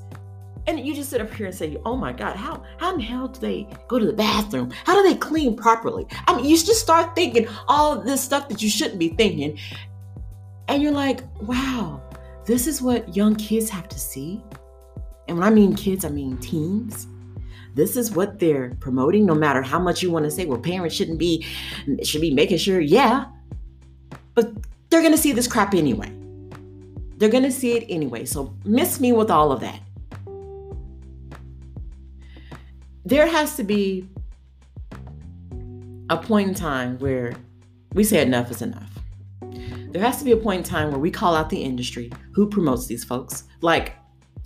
And 0.70 0.86
you 0.86 0.94
just 0.94 1.10
sit 1.10 1.20
up 1.20 1.34
here 1.34 1.48
and 1.48 1.56
say, 1.56 1.78
"Oh 1.84 1.96
my 1.96 2.14
God, 2.14 2.36
how 2.36 2.62
how 2.78 2.92
in 2.92 2.98
the 2.98 3.04
hell 3.04 3.28
do 3.28 3.40
they 3.40 3.68
go 3.88 3.98
to 3.98 4.06
the 4.06 4.14
bathroom? 4.14 4.70
How 4.86 4.94
do 4.94 5.02
they 5.02 5.16
clean 5.16 5.56
properly?" 5.56 6.06
I 6.28 6.36
mean, 6.36 6.46
you 6.46 6.56
just 6.56 6.80
start 6.80 7.16
thinking 7.16 7.48
all 7.68 8.00
this 8.00 8.22
stuff 8.22 8.48
that 8.50 8.62
you 8.62 8.70
shouldn't 8.70 9.00
be 9.00 9.10
thinking, 9.10 9.58
and 10.68 10.84
you're 10.84 10.92
like, 10.92 11.24
"Wow, 11.42 12.04
this 12.46 12.68
is 12.68 12.84
what 12.84 13.16
young 13.16 13.34
kids 13.36 13.68
have 13.72 13.90
to 13.90 14.00
see." 14.00 14.44
And 15.28 15.40
when 15.40 15.48
I 15.48 15.50
mean 15.50 15.74
kids, 15.76 16.06
I 16.06 16.10
mean 16.10 16.38
teens. 16.38 17.08
This 17.74 17.98
is 17.98 18.12
what 18.12 18.38
they're 18.38 18.76
promoting, 18.80 19.26
no 19.26 19.34
matter 19.34 19.64
how 19.64 19.80
much 19.80 20.04
you 20.04 20.12
want 20.12 20.26
to 20.26 20.32
say, 20.32 20.46
well, 20.46 20.60
parents 20.60 20.96
shouldn't 20.96 21.18
be 21.18 21.44
should 22.04 22.22
be 22.22 22.32
making 22.32 22.60
sure, 22.60 22.80
yeah. 22.80 23.26
But 24.36 24.54
they're 24.92 25.02
gonna 25.02 25.18
see 25.18 25.32
this 25.32 25.48
crap 25.48 25.74
anyway. 25.74 26.12
They're 27.18 27.30
gonna 27.30 27.52
see 27.52 27.74
it 27.74 27.86
anyway. 27.90 28.26
So 28.26 28.54
miss 28.66 29.00
me 29.00 29.14
with 29.14 29.32
all 29.32 29.52
of 29.52 29.62
that. 29.62 29.80
There 33.10 33.26
has 33.26 33.56
to 33.56 33.64
be 33.64 34.08
a 36.12 36.18
point 36.18 36.50
in 36.50 36.54
time 36.54 37.00
where 37.00 37.34
we 37.96 38.04
say 38.04 38.22
enough 38.22 38.52
is 38.52 38.62
enough. 38.62 38.88
There 39.90 40.04
has 40.04 40.20
to 40.20 40.24
be 40.24 40.32
a 40.32 40.38
point 40.38 40.60
in 40.60 40.64
time 40.64 40.92
where 40.92 41.00
we 41.00 41.10
call 41.10 41.36
out 41.36 41.50
the 41.50 41.60
industry 41.60 42.12
who 42.34 42.48
promotes 42.48 42.86
these 42.86 43.04
folks. 43.04 43.46
Like 43.62 43.94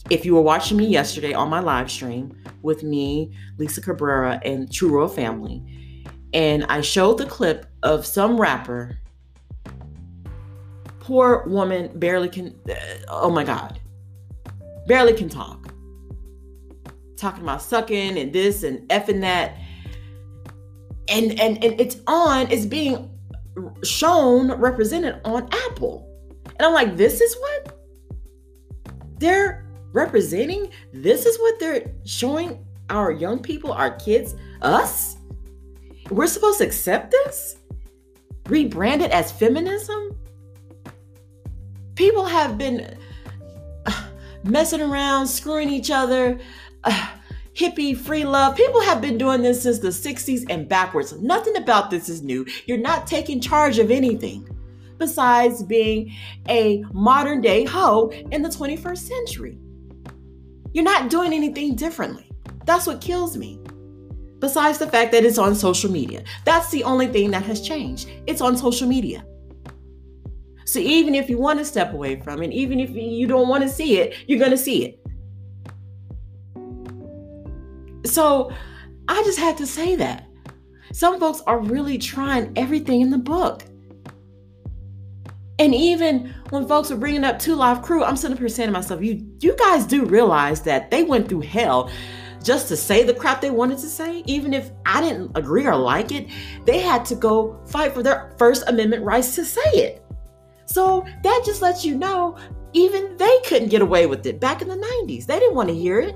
if 0.10 0.24
you 0.24 0.34
were 0.34 0.42
watching 0.42 0.78
me 0.78 0.86
yesterday 0.86 1.34
on 1.34 1.50
my 1.50 1.60
live 1.60 1.92
stream 1.92 2.42
with 2.62 2.84
me, 2.84 3.34
Lisa 3.58 3.82
Cabrera, 3.82 4.40
and 4.46 4.72
True 4.72 4.96
Royal 4.96 5.10
Family, 5.10 5.62
and 6.34 6.64
I 6.70 6.80
showed 6.80 7.18
the 7.18 7.26
clip 7.26 7.66
of 7.84 8.06
some 8.06 8.40
rapper, 8.40 8.98
poor 11.02 11.44
woman 11.48 12.00
barely 12.00 12.30
can, 12.30 12.58
oh 13.10 13.30
my 13.30 13.44
God, 13.44 13.82
barely 14.88 15.14
can 15.14 15.28
talk. 15.28 15.63
Talking 17.24 17.44
about 17.44 17.62
sucking 17.62 18.18
and 18.18 18.34
this 18.34 18.64
and 18.64 18.86
effing 18.90 19.22
that. 19.22 19.56
And, 21.08 21.40
and, 21.40 21.64
and 21.64 21.80
it's 21.80 21.96
on, 22.06 22.52
it's 22.52 22.66
being 22.66 23.10
shown, 23.82 24.52
represented 24.52 25.22
on 25.24 25.48
Apple. 25.70 26.06
And 26.58 26.66
I'm 26.66 26.74
like, 26.74 26.98
this 26.98 27.22
is 27.22 27.34
what 27.38 27.80
they're 29.20 29.66
representing. 29.94 30.70
This 30.92 31.26
is 31.26 31.40
what 31.40 31.62
they're 31.62 31.94
showing 32.04 32.66
our 32.90 33.14
young 33.14 33.40
people, 33.40 33.72
our 33.72 33.92
kids, 33.92 34.36
us. 34.62 35.16
We're 36.10 36.28
supposed 36.28 36.58
to 36.58 36.66
accept 36.66 37.12
this? 37.12 37.56
Rebrand 38.44 39.00
it 39.00 39.12
as 39.12 39.32
feminism? 39.32 40.20
People 41.96 42.26
have 42.26 42.58
been 42.58 42.98
uh, 43.86 44.08
messing 44.44 44.82
around, 44.82 45.28
screwing 45.28 45.70
each 45.70 45.90
other, 45.90 46.38
uh, 46.84 47.08
hippie, 47.56 47.96
free 47.96 48.26
love. 48.26 48.56
People 48.56 48.82
have 48.82 49.02
been 49.02 49.18
doing 49.18 49.42
this 49.42 49.64
since 49.64 49.80
the 49.80 49.90
60s 49.90 50.46
and 50.50 50.68
backwards. 50.68 51.14
Nothing 51.22 51.56
about 51.58 51.90
this 51.90 52.10
is 52.10 52.22
new. 52.22 52.46
You're 52.66 52.78
not 52.78 53.08
taking 53.08 53.40
charge 53.40 53.80
of 53.80 53.92
anything 53.92 54.48
besides 54.98 55.64
being 55.64 56.12
a 56.50 56.84
modern 56.94 57.42
day 57.42 57.66
hoe 57.66 58.10
in 58.32 58.42
the 58.42 58.50
21st 58.50 58.98
century. 58.98 59.58
You're 60.74 60.84
not 60.84 61.10
doing 61.10 61.34
anything 61.34 61.76
differently. 61.76 62.30
That's 62.66 62.88
what 62.88 63.02
kills 63.02 63.38
me. 63.38 63.60
Besides 64.40 64.78
the 64.78 64.88
fact 64.88 65.12
that 65.12 65.24
it's 65.24 65.38
on 65.38 65.56
social 65.56 65.92
media. 65.92 66.24
That's 66.46 66.70
the 66.72 66.84
only 66.84 67.08
thing 67.08 67.32
that 67.32 67.44
has 67.44 67.62
changed. 67.62 68.10
It's 68.28 68.42
on 68.42 68.58
social 68.58 68.88
media. 68.88 69.26
So 70.66 70.80
even 70.80 71.14
if 71.14 71.30
you 71.30 71.38
want 71.38 71.60
to 71.60 71.66
step 71.66 71.94
away 71.94 72.20
from 72.22 72.42
it, 72.42 72.52
even 72.52 72.80
if 72.80 72.90
you 72.92 73.28
don't 73.28 73.48
want 73.48 73.64
to 73.64 73.70
see 73.70 74.00
it, 74.00 74.16
you're 74.28 74.40
going 74.40 74.52
to 74.52 74.58
see 74.58 74.86
it. 74.86 75.03
So 78.06 78.52
I 79.08 79.22
just 79.24 79.40
had 79.40 79.58
to 79.58 79.68
say 79.68 79.96
that. 79.96 80.28
Some 80.92 81.20
folks 81.20 81.42
are 81.48 81.60
really 81.60 81.98
trying 81.98 82.52
everything 82.56 83.02
in 83.02 83.10
the 83.10 83.18
book. 83.18 83.64
And 85.60 85.74
even 85.74 86.34
when 86.50 86.68
folks 86.68 86.90
were 86.90 86.98
bringing 86.98 87.24
up 87.24 87.40
Two 87.40 87.56
Live 87.56 87.82
Crew, 87.82 88.04
I'm 88.04 88.18
sitting 88.18 88.34
up 88.34 88.40
here 88.40 88.50
saying 88.50 88.68
to 88.68 88.74
myself, 88.74 89.02
you, 89.02 89.26
you 89.40 89.56
guys 89.58 89.86
do 89.86 90.06
realize 90.06 90.62
that 90.64 90.92
they 90.92 91.04
went 91.04 91.30
through 91.30 91.42
hell 91.42 91.90
just 92.44 92.68
to 92.68 92.78
say 92.78 93.04
the 93.04 93.14
crap 93.14 93.40
they 93.40 93.50
wanted 93.50 93.78
to 93.80 93.88
say, 93.88 94.24
even 94.26 94.54
if 94.54 94.72
I 94.86 95.02
didn't 95.02 95.32
agree 95.36 95.66
or 95.66 95.76
like 95.76 96.12
it, 96.12 96.28
they 96.66 96.80
had 96.80 97.06
to 97.06 97.16
go 97.16 97.60
fight 97.68 97.94
for 97.94 98.04
their 98.04 98.34
First 98.38 98.68
Amendment 98.68 99.04
rights 99.04 99.36
to 99.36 99.46
say 99.46 99.62
it. 99.74 100.06
So 100.66 101.06
that 101.24 101.44
just 101.46 101.62
lets 101.62 101.86
you 101.86 101.96
know 101.96 102.38
even 102.74 103.16
they 103.18 103.40
couldn't 103.46 103.70
get 103.70 103.82
away 103.82 104.06
with 104.06 104.26
it 104.26 104.40
back 104.40 104.62
in 104.62 104.68
the 104.68 104.76
90s. 104.76 105.26
They 105.26 105.40
didn't 105.40 105.56
want 105.56 105.70
to 105.70 105.76
hear 105.76 106.00
it. 106.00 106.16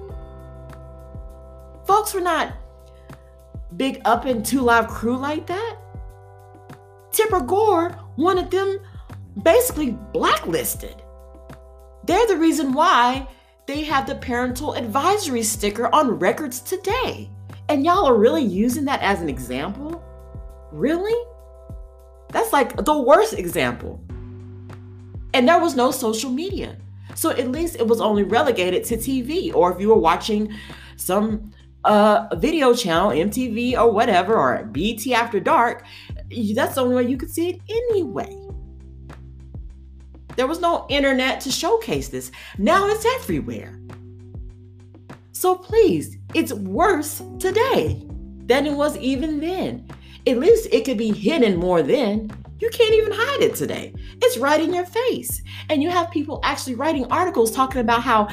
Folks 1.87 2.13
were 2.13 2.21
not 2.21 2.53
big 3.77 4.01
up 4.03 4.25
in 4.25 4.43
Two 4.43 4.61
Live 4.61 4.89
Crew 4.89 5.17
like 5.17 5.47
that. 5.47 5.77
Tipper 7.11 7.39
Gore 7.39 7.97
wanted 8.17 8.51
them 8.51 8.79
basically 9.41 9.97
blacklisted. 10.11 11.01
They're 12.03 12.27
the 12.27 12.37
reason 12.37 12.73
why 12.73 13.27
they 13.67 13.83
have 13.83 14.05
the 14.05 14.15
parental 14.15 14.73
advisory 14.73 15.43
sticker 15.43 15.93
on 15.93 16.19
records 16.19 16.59
today. 16.59 17.29
And 17.69 17.85
y'all 17.85 18.05
are 18.05 18.17
really 18.17 18.43
using 18.43 18.85
that 18.85 19.01
as 19.01 19.21
an 19.21 19.29
example? 19.29 20.03
Really? 20.71 21.17
That's 22.31 22.51
like 22.51 22.83
the 22.83 23.01
worst 23.01 23.33
example. 23.33 24.01
And 25.33 25.47
there 25.47 25.59
was 25.59 25.75
no 25.75 25.91
social 25.91 26.31
media. 26.31 26.77
So 27.15 27.31
at 27.31 27.51
least 27.51 27.77
it 27.77 27.87
was 27.87 28.01
only 28.01 28.23
relegated 28.23 28.83
to 28.85 28.97
TV, 28.97 29.53
or 29.53 29.73
if 29.73 29.79
you 29.79 29.89
were 29.89 29.97
watching 29.97 30.53
some 30.97 31.51
uh, 31.87 32.27
video 32.35 32.73
channel, 32.75 33.11
MTV 33.11 33.77
or 33.77 33.91
whatever, 33.91 34.35
or 34.35 34.65
BT 34.65 35.13
After 35.13 35.39
Dark, 35.39 35.85
that's 36.53 36.75
the 36.75 36.81
only 36.81 36.95
way 36.95 37.09
you 37.09 37.17
could 37.17 37.31
see 37.31 37.49
it 37.49 37.61
anyway. 37.69 38.35
There 40.35 40.47
was 40.47 40.59
no 40.59 40.85
internet 40.89 41.41
to 41.41 41.51
showcase 41.51 42.09
this. 42.09 42.31
Now 42.57 42.87
it's 42.89 43.05
everywhere. 43.15 43.79
So 45.31 45.55
please, 45.55 46.17
it's 46.33 46.53
worse 46.53 47.23
today 47.39 48.03
than 48.45 48.67
it 48.67 48.73
was 48.73 48.97
even 48.97 49.39
then. 49.39 49.87
At 50.27 50.39
least 50.39 50.67
it 50.71 50.83
could 50.83 50.97
be 50.97 51.11
hidden 51.11 51.57
more 51.57 51.81
then. 51.81 52.29
You 52.59 52.69
can't 52.69 52.93
even 52.93 53.11
hide 53.13 53.41
it 53.41 53.55
today. 53.55 53.93
It's 54.21 54.37
right 54.37 54.59
in 54.59 54.73
your 54.73 54.85
face. 54.85 55.41
And 55.69 55.81
you 55.81 55.89
have 55.89 56.11
people 56.11 56.39
actually 56.43 56.75
writing 56.75 57.05
articles 57.05 57.51
talking 57.51 57.81
about 57.81 58.01
how 58.01 58.27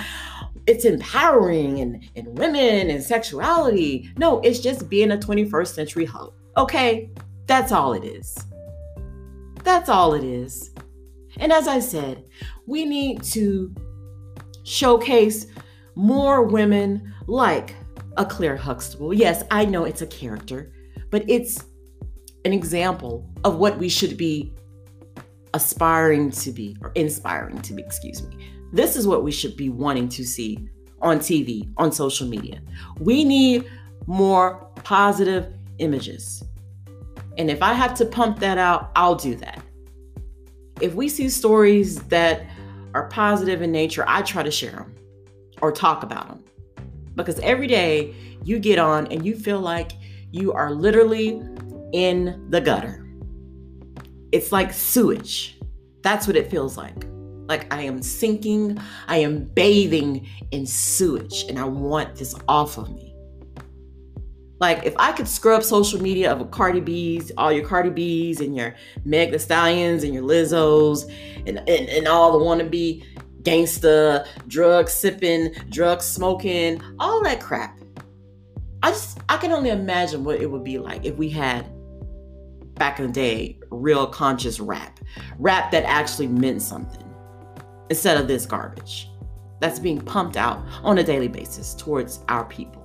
it's 0.66 0.85
empowering 0.85 1.81
and, 1.81 2.09
and 2.16 2.38
women 2.38 2.90
and 2.90 3.03
sexuality. 3.03 4.11
No, 4.16 4.40
it's 4.40 4.61
just 4.61 4.88
being 4.88 5.12
a 5.12 5.16
21st 5.16 5.74
century 5.74 6.05
hoe. 6.05 6.33
Okay? 6.57 7.11
That's 7.46 7.72
all 7.72 7.92
it 7.92 8.05
is. 8.05 8.37
That's 9.62 9.88
all 9.88 10.14
it 10.14 10.24
is. 10.24 10.70
And 11.38 11.53
as 11.53 11.68
I 11.68 11.81
said, 11.81 12.24
we 12.66 12.85
need 12.85 13.22
to 13.24 13.74
showcase 14.62 15.46
more 15.94 16.42
women 16.44 17.12
like 17.27 17.74
a 18.16 18.24
Claire 18.24 18.57
Huxtable. 18.57 19.12
Yes, 19.12 19.42
I 19.50 19.64
know 19.64 19.85
it's 19.85 20.03
a 20.03 20.07
character, 20.07 20.72
but 21.11 21.24
it's 21.29 21.64
an 22.44 22.53
example 22.53 23.29
of 23.44 23.57
what 23.57 23.79
we 23.79 23.88
should 23.88 24.16
be 24.16 24.53
aspiring 25.55 26.31
to 26.31 26.53
be 26.53 26.77
or 26.83 26.92
inspiring 26.94 27.61
to 27.62 27.74
be, 27.74 27.83
excuse 27.83 28.22
me. 28.22 28.53
This 28.74 28.96
is 28.96 29.06
what 29.06 29.22
we 29.22 29.32
should 29.32 29.56
be 29.56 29.68
wanting 29.68 30.08
to 30.10 30.24
see 30.24 30.68
on 31.00 31.18
TV, 31.18 31.70
on 31.76 31.92
social 31.92 32.26
media. 32.26 32.60
We 32.98 33.24
need 33.24 33.70
more 34.06 34.70
positive 34.82 35.52
images. 35.78 36.42
And 37.38 37.50
if 37.50 37.62
I 37.62 37.72
have 37.72 37.94
to 37.94 38.04
pump 38.04 38.38
that 38.40 38.58
out, 38.58 38.90
I'll 38.94 39.16
do 39.16 39.34
that 39.37 39.64
if 40.80 40.94
we 40.94 41.08
see 41.08 41.28
stories 41.28 42.02
that 42.04 42.46
are 42.94 43.08
positive 43.08 43.62
in 43.62 43.72
nature, 43.72 44.04
I 44.06 44.22
try 44.22 44.42
to 44.42 44.50
share 44.50 44.72
them 44.72 44.94
or 45.62 45.72
talk 45.72 46.02
about 46.02 46.28
them. 46.28 46.44
Because 47.14 47.38
every 47.40 47.66
day 47.66 48.14
you 48.44 48.58
get 48.58 48.78
on 48.78 49.06
and 49.08 49.24
you 49.24 49.37
feel 49.37 49.60
like 49.60 49.92
you 50.30 50.52
are 50.52 50.72
literally 50.72 51.42
in 51.92 52.46
the 52.50 52.60
gutter. 52.60 53.06
It's 54.32 54.50
like 54.50 54.72
sewage. 54.72 55.58
That's 56.02 56.26
what 56.26 56.37
it 56.37 56.50
feels 56.50 56.76
like. 56.76 57.06
Like 57.46 57.72
I 57.72 57.83
am 57.83 58.02
sinking, 58.02 58.78
I 59.07 59.18
am 59.18 59.44
bathing 59.44 60.26
in 60.50 60.66
sewage, 60.66 61.44
and 61.48 61.59
I 61.59 61.64
want 61.64 62.16
this 62.16 62.35
off 62.48 62.78
of 62.78 62.94
me. 62.94 63.14
Like 64.61 64.85
if 64.85 64.94
I 64.98 65.12
could 65.12 65.28
scrub 65.28 65.62
social 65.62 66.00
media 66.00 66.33
of 66.33 66.40
a 66.40 66.46
Cardi 66.46 66.80
B's, 66.80 67.30
all 67.37 67.52
your 67.52 67.66
Cardi 67.66 67.90
B's 67.90 68.40
and 68.40 68.57
your 68.57 68.74
Meg 69.04 69.33
the 69.33 69.38
Stallions 69.38 70.04
and 70.04 70.14
your 70.14 70.22
Lizzos 70.22 71.11
and, 71.46 71.59
and, 71.59 71.68
and 71.68 72.09
all 72.09 72.38
the 72.38 72.44
wannabe 72.44 73.04
gangsta, 73.42 74.26
drug 74.48 74.88
sipping, 74.88 75.52
drug 75.68 76.00
smoking, 76.00 76.80
all 76.98 77.22
that 77.24 77.40
crap. 77.40 77.78
I 78.83 78.90
just 78.90 79.18
I 79.28 79.37
can 79.37 79.52
only 79.52 79.70
imagine 79.70 80.24
what 80.24 80.40
it 80.40 80.50
would 80.50 80.64
be 80.64 80.78
like 80.78 81.04
if 81.04 81.16
we 81.16 81.28
had 81.28 81.70
back 82.76 82.98
in 82.98 83.09
the 83.09 83.12
day 83.12 83.59
real 83.70 84.07
conscious 84.07 84.61
rap. 84.61 84.98
Rap 85.38 85.72
that 85.72 85.85
actually 85.85 86.28
meant 86.28 86.62
something 86.62 87.03
instead 87.90 88.16
of 88.16 88.28
this 88.28 88.46
garbage. 88.46 89.10
that's 89.60 89.78
being 89.78 90.00
pumped 90.00 90.36
out 90.36 90.62
on 90.82 90.98
a 90.98 91.02
daily 91.02 91.28
basis 91.28 91.74
towards 91.74 92.20
our 92.28 92.44
people. 92.44 92.82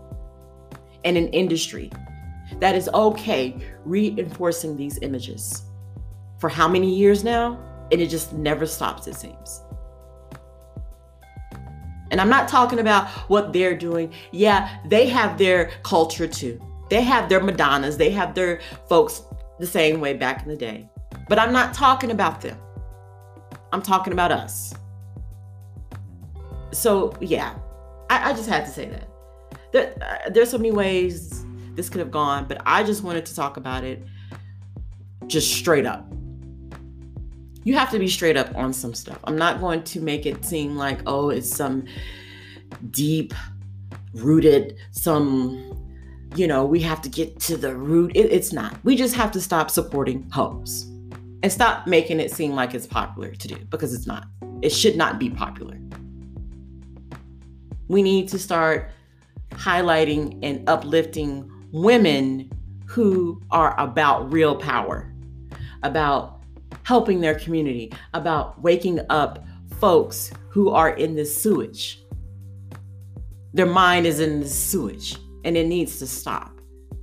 And 1.04 1.18
an 1.18 1.28
industry 1.30 1.92
that 2.60 2.76
is 2.76 2.88
okay 2.94 3.58
reinforcing 3.84 4.78
these 4.78 4.98
images 5.02 5.64
for 6.40 6.48
how 6.48 6.68
many 6.70 6.94
years 6.94 7.24
now? 7.24 7.60
And 7.92 8.00
it 8.00 8.08
just 8.08 8.34
never 8.34 8.66
stops, 8.66 9.08
it 9.08 9.16
seems. 9.16 9.62
And 12.12 12.22
I'm 12.22 12.30
not 12.30 12.48
talking 12.48 12.80
about 12.80 13.08
what 13.30 13.52
they're 13.52 13.78
doing. 13.78 14.14
Yeah, 14.32 14.78
they 14.86 15.08
have 15.08 15.38
their 15.38 15.72
culture 15.84 16.28
too. 16.28 16.60
They 16.90 17.02
have 17.02 17.30
their 17.30 17.42
Madonnas, 17.42 17.98
they 17.98 18.12
have 18.12 18.34
their 18.34 18.62
folks 18.88 19.24
the 19.60 19.68
same 19.68 20.00
way 20.00 20.14
back 20.14 20.44
in 20.44 20.50
the 20.50 20.56
day. 20.56 20.90
But 21.28 21.40
I'm 21.40 21.52
not 21.52 21.74
talking 21.74 22.12
about 22.12 22.42
them. 22.42 22.58
I'm 23.72 23.82
talking 23.82 24.14
about 24.14 24.32
us. 24.32 24.74
So, 26.72 27.14
yeah, 27.20 27.56
I, 28.10 28.32
I 28.32 28.34
just 28.34 28.50
had 28.50 28.66
to 28.66 28.72
say 28.72 28.86
that. 28.90 29.08
There, 29.72 29.96
uh, 30.02 30.30
there's 30.30 30.50
so 30.50 30.58
many 30.58 30.72
ways 30.72 31.46
this 31.76 31.90
could 31.90 32.00
have 32.00 32.12
gone, 32.12 32.46
but 32.48 32.62
I 32.66 32.84
just 32.84 33.04
wanted 33.04 33.26
to 33.28 33.36
talk 33.36 33.58
about 33.58 33.84
it 33.84 34.04
just 35.28 35.54
straight 35.54 35.86
up. 35.86 36.06
You 37.64 37.76
have 37.76 37.92
to 37.92 38.00
be 38.00 38.08
straight 38.08 38.38
up 38.38 38.56
on 38.56 38.74
some 38.74 38.94
stuff. 38.94 39.20
I'm 39.26 39.38
not 39.38 39.60
going 39.60 39.84
to 39.84 40.02
make 40.02 40.26
it 40.26 40.44
seem 40.44 40.76
like, 40.76 41.00
oh, 41.06 41.30
it's 41.30 41.54
some 41.54 41.86
deep 42.92 43.34
rooted, 44.14 44.78
some, 44.92 45.78
you 46.36 46.48
know, 46.48 46.66
we 46.66 46.80
have 46.82 47.02
to 47.02 47.10
get 47.10 47.40
to 47.42 47.58
the 47.58 47.76
root. 47.76 48.12
It, 48.16 48.32
it's 48.32 48.54
not. 48.54 48.78
We 48.84 48.96
just 48.96 49.16
have 49.16 49.32
to 49.32 49.42
stop 49.42 49.70
supporting 49.70 50.28
hoes 50.30 50.86
and 51.44 51.52
stop 51.52 51.86
making 51.86 52.20
it 52.20 52.32
seem 52.32 52.54
like 52.54 52.74
it's 52.74 52.88
popular 52.88 53.32
to 53.36 53.48
do 53.48 53.58
because 53.70 53.94
it's 53.94 54.08
not. 54.08 54.28
It 54.62 54.70
should 54.70 54.96
not 54.96 55.20
be 55.20 55.30
popular. 55.30 55.80
We 57.90 58.02
need 58.02 58.30
to 58.30 58.40
start 58.40 58.92
highlighting 59.52 60.40
and 60.44 60.68
uplifting 60.70 61.52
women 61.72 62.50
who 62.86 63.42
are 63.52 63.78
about 63.80 64.32
real 64.32 64.56
power, 64.56 65.12
about 65.84 66.44
helping 66.84 67.20
their 67.20 67.38
community, 67.38 67.92
about 68.14 68.62
waking 68.62 69.02
up 69.10 69.44
folks 69.80 70.32
who 70.50 70.70
are 70.70 70.92
in 70.92 71.16
the 71.16 71.26
sewage. 71.26 72.00
Their 73.54 73.66
mind 73.66 74.06
is 74.06 74.20
in 74.20 74.40
the 74.40 74.48
sewage 74.48 75.18
and 75.44 75.58
it 75.58 75.68
needs 75.68 76.00
to 76.00 76.08
stop. 76.08 76.60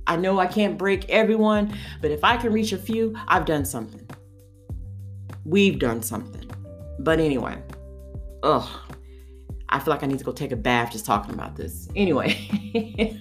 I 0.07 0.15
know 0.15 0.39
I 0.39 0.47
can't 0.47 0.77
break 0.77 1.09
everyone, 1.09 1.77
but 2.01 2.11
if 2.11 2.23
I 2.23 2.37
can 2.37 2.53
reach 2.53 2.71
a 2.71 2.77
few, 2.77 3.13
I've 3.27 3.45
done 3.45 3.65
something. 3.65 4.07
We've 5.43 5.79
done 5.79 6.01
something. 6.01 6.49
But 6.99 7.19
anyway, 7.19 7.61
ugh, 8.43 8.69
I 9.69 9.79
feel 9.79 9.93
like 9.93 10.03
I 10.03 10.07
need 10.07 10.19
to 10.19 10.23
go 10.23 10.31
take 10.31 10.51
a 10.51 10.57
bath 10.57 10.91
just 10.91 11.05
talking 11.05 11.33
about 11.33 11.55
this. 11.55 11.89
Anyway, 11.95 12.37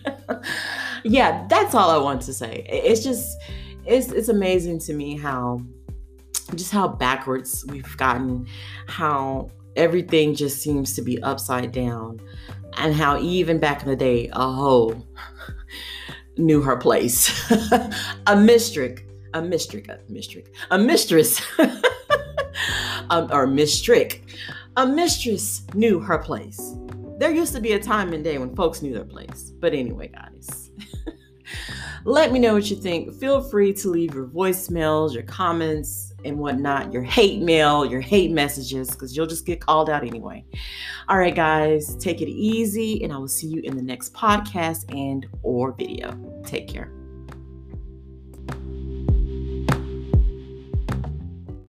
yeah, 1.04 1.46
that's 1.48 1.74
all 1.74 1.90
I 1.90 1.98
want 1.98 2.22
to 2.22 2.32
say. 2.32 2.64
It's 2.68 3.02
just, 3.02 3.36
it's 3.84 4.12
it's 4.12 4.28
amazing 4.28 4.78
to 4.80 4.94
me 4.94 5.16
how, 5.16 5.60
just 6.54 6.70
how 6.70 6.88
backwards 6.88 7.64
we've 7.68 7.96
gotten, 7.96 8.46
how 8.86 9.50
everything 9.74 10.34
just 10.34 10.62
seems 10.62 10.94
to 10.94 11.02
be 11.02 11.20
upside 11.22 11.72
down, 11.72 12.20
and 12.76 12.94
how 12.94 13.18
even 13.18 13.58
back 13.58 13.82
in 13.82 13.88
the 13.88 13.96
day, 13.96 14.28
a 14.32 14.52
hoe 14.52 14.94
knew 16.36 16.62
her 16.62 16.76
place. 16.76 17.50
a 18.26 18.36
mistress, 18.36 19.00
a 19.34 19.42
mistress, 19.42 19.86
a 19.88 20.12
mistress, 20.12 20.48
a 20.70 20.78
mistress, 20.78 21.42
um, 23.10 23.24
or 23.32 23.48
mistrick 23.48 24.20
a 24.76 24.86
mistress 24.86 25.62
knew 25.74 25.98
her 26.00 26.18
place. 26.18 26.74
There 27.18 27.30
used 27.30 27.54
to 27.54 27.60
be 27.60 27.72
a 27.72 27.78
time 27.78 28.12
and 28.12 28.22
day 28.22 28.38
when 28.38 28.54
folks 28.54 28.82
knew 28.82 28.92
their 28.92 29.04
place. 29.04 29.52
But 29.58 29.72
anyway, 29.72 30.08
guys, 30.08 30.70
let 32.04 32.30
me 32.30 32.38
know 32.38 32.54
what 32.54 32.70
you 32.70 32.76
think. 32.76 33.14
Feel 33.18 33.40
free 33.40 33.72
to 33.72 33.88
leave 33.88 34.14
your 34.14 34.26
voicemails, 34.26 35.14
your 35.14 35.22
comments, 35.22 36.12
and 36.26 36.38
whatnot, 36.38 36.92
your 36.92 37.02
hate 37.02 37.40
mail, 37.40 37.86
your 37.86 38.00
hate 38.00 38.32
messages, 38.32 38.90
because 38.90 39.16
you'll 39.16 39.26
just 39.26 39.46
get 39.46 39.60
called 39.60 39.88
out 39.88 40.04
anyway. 40.04 40.44
All 41.08 41.18
right, 41.18 41.34
guys, 41.34 41.96
take 41.96 42.20
it 42.20 42.28
easy, 42.28 43.02
and 43.02 43.12
I 43.12 43.16
will 43.16 43.28
see 43.28 43.46
you 43.46 43.62
in 43.62 43.76
the 43.76 43.82
next 43.82 44.12
podcast 44.12 44.92
and 44.94 45.26
or 45.42 45.72
video. 45.72 46.42
Take 46.44 46.68
care. 46.68 46.95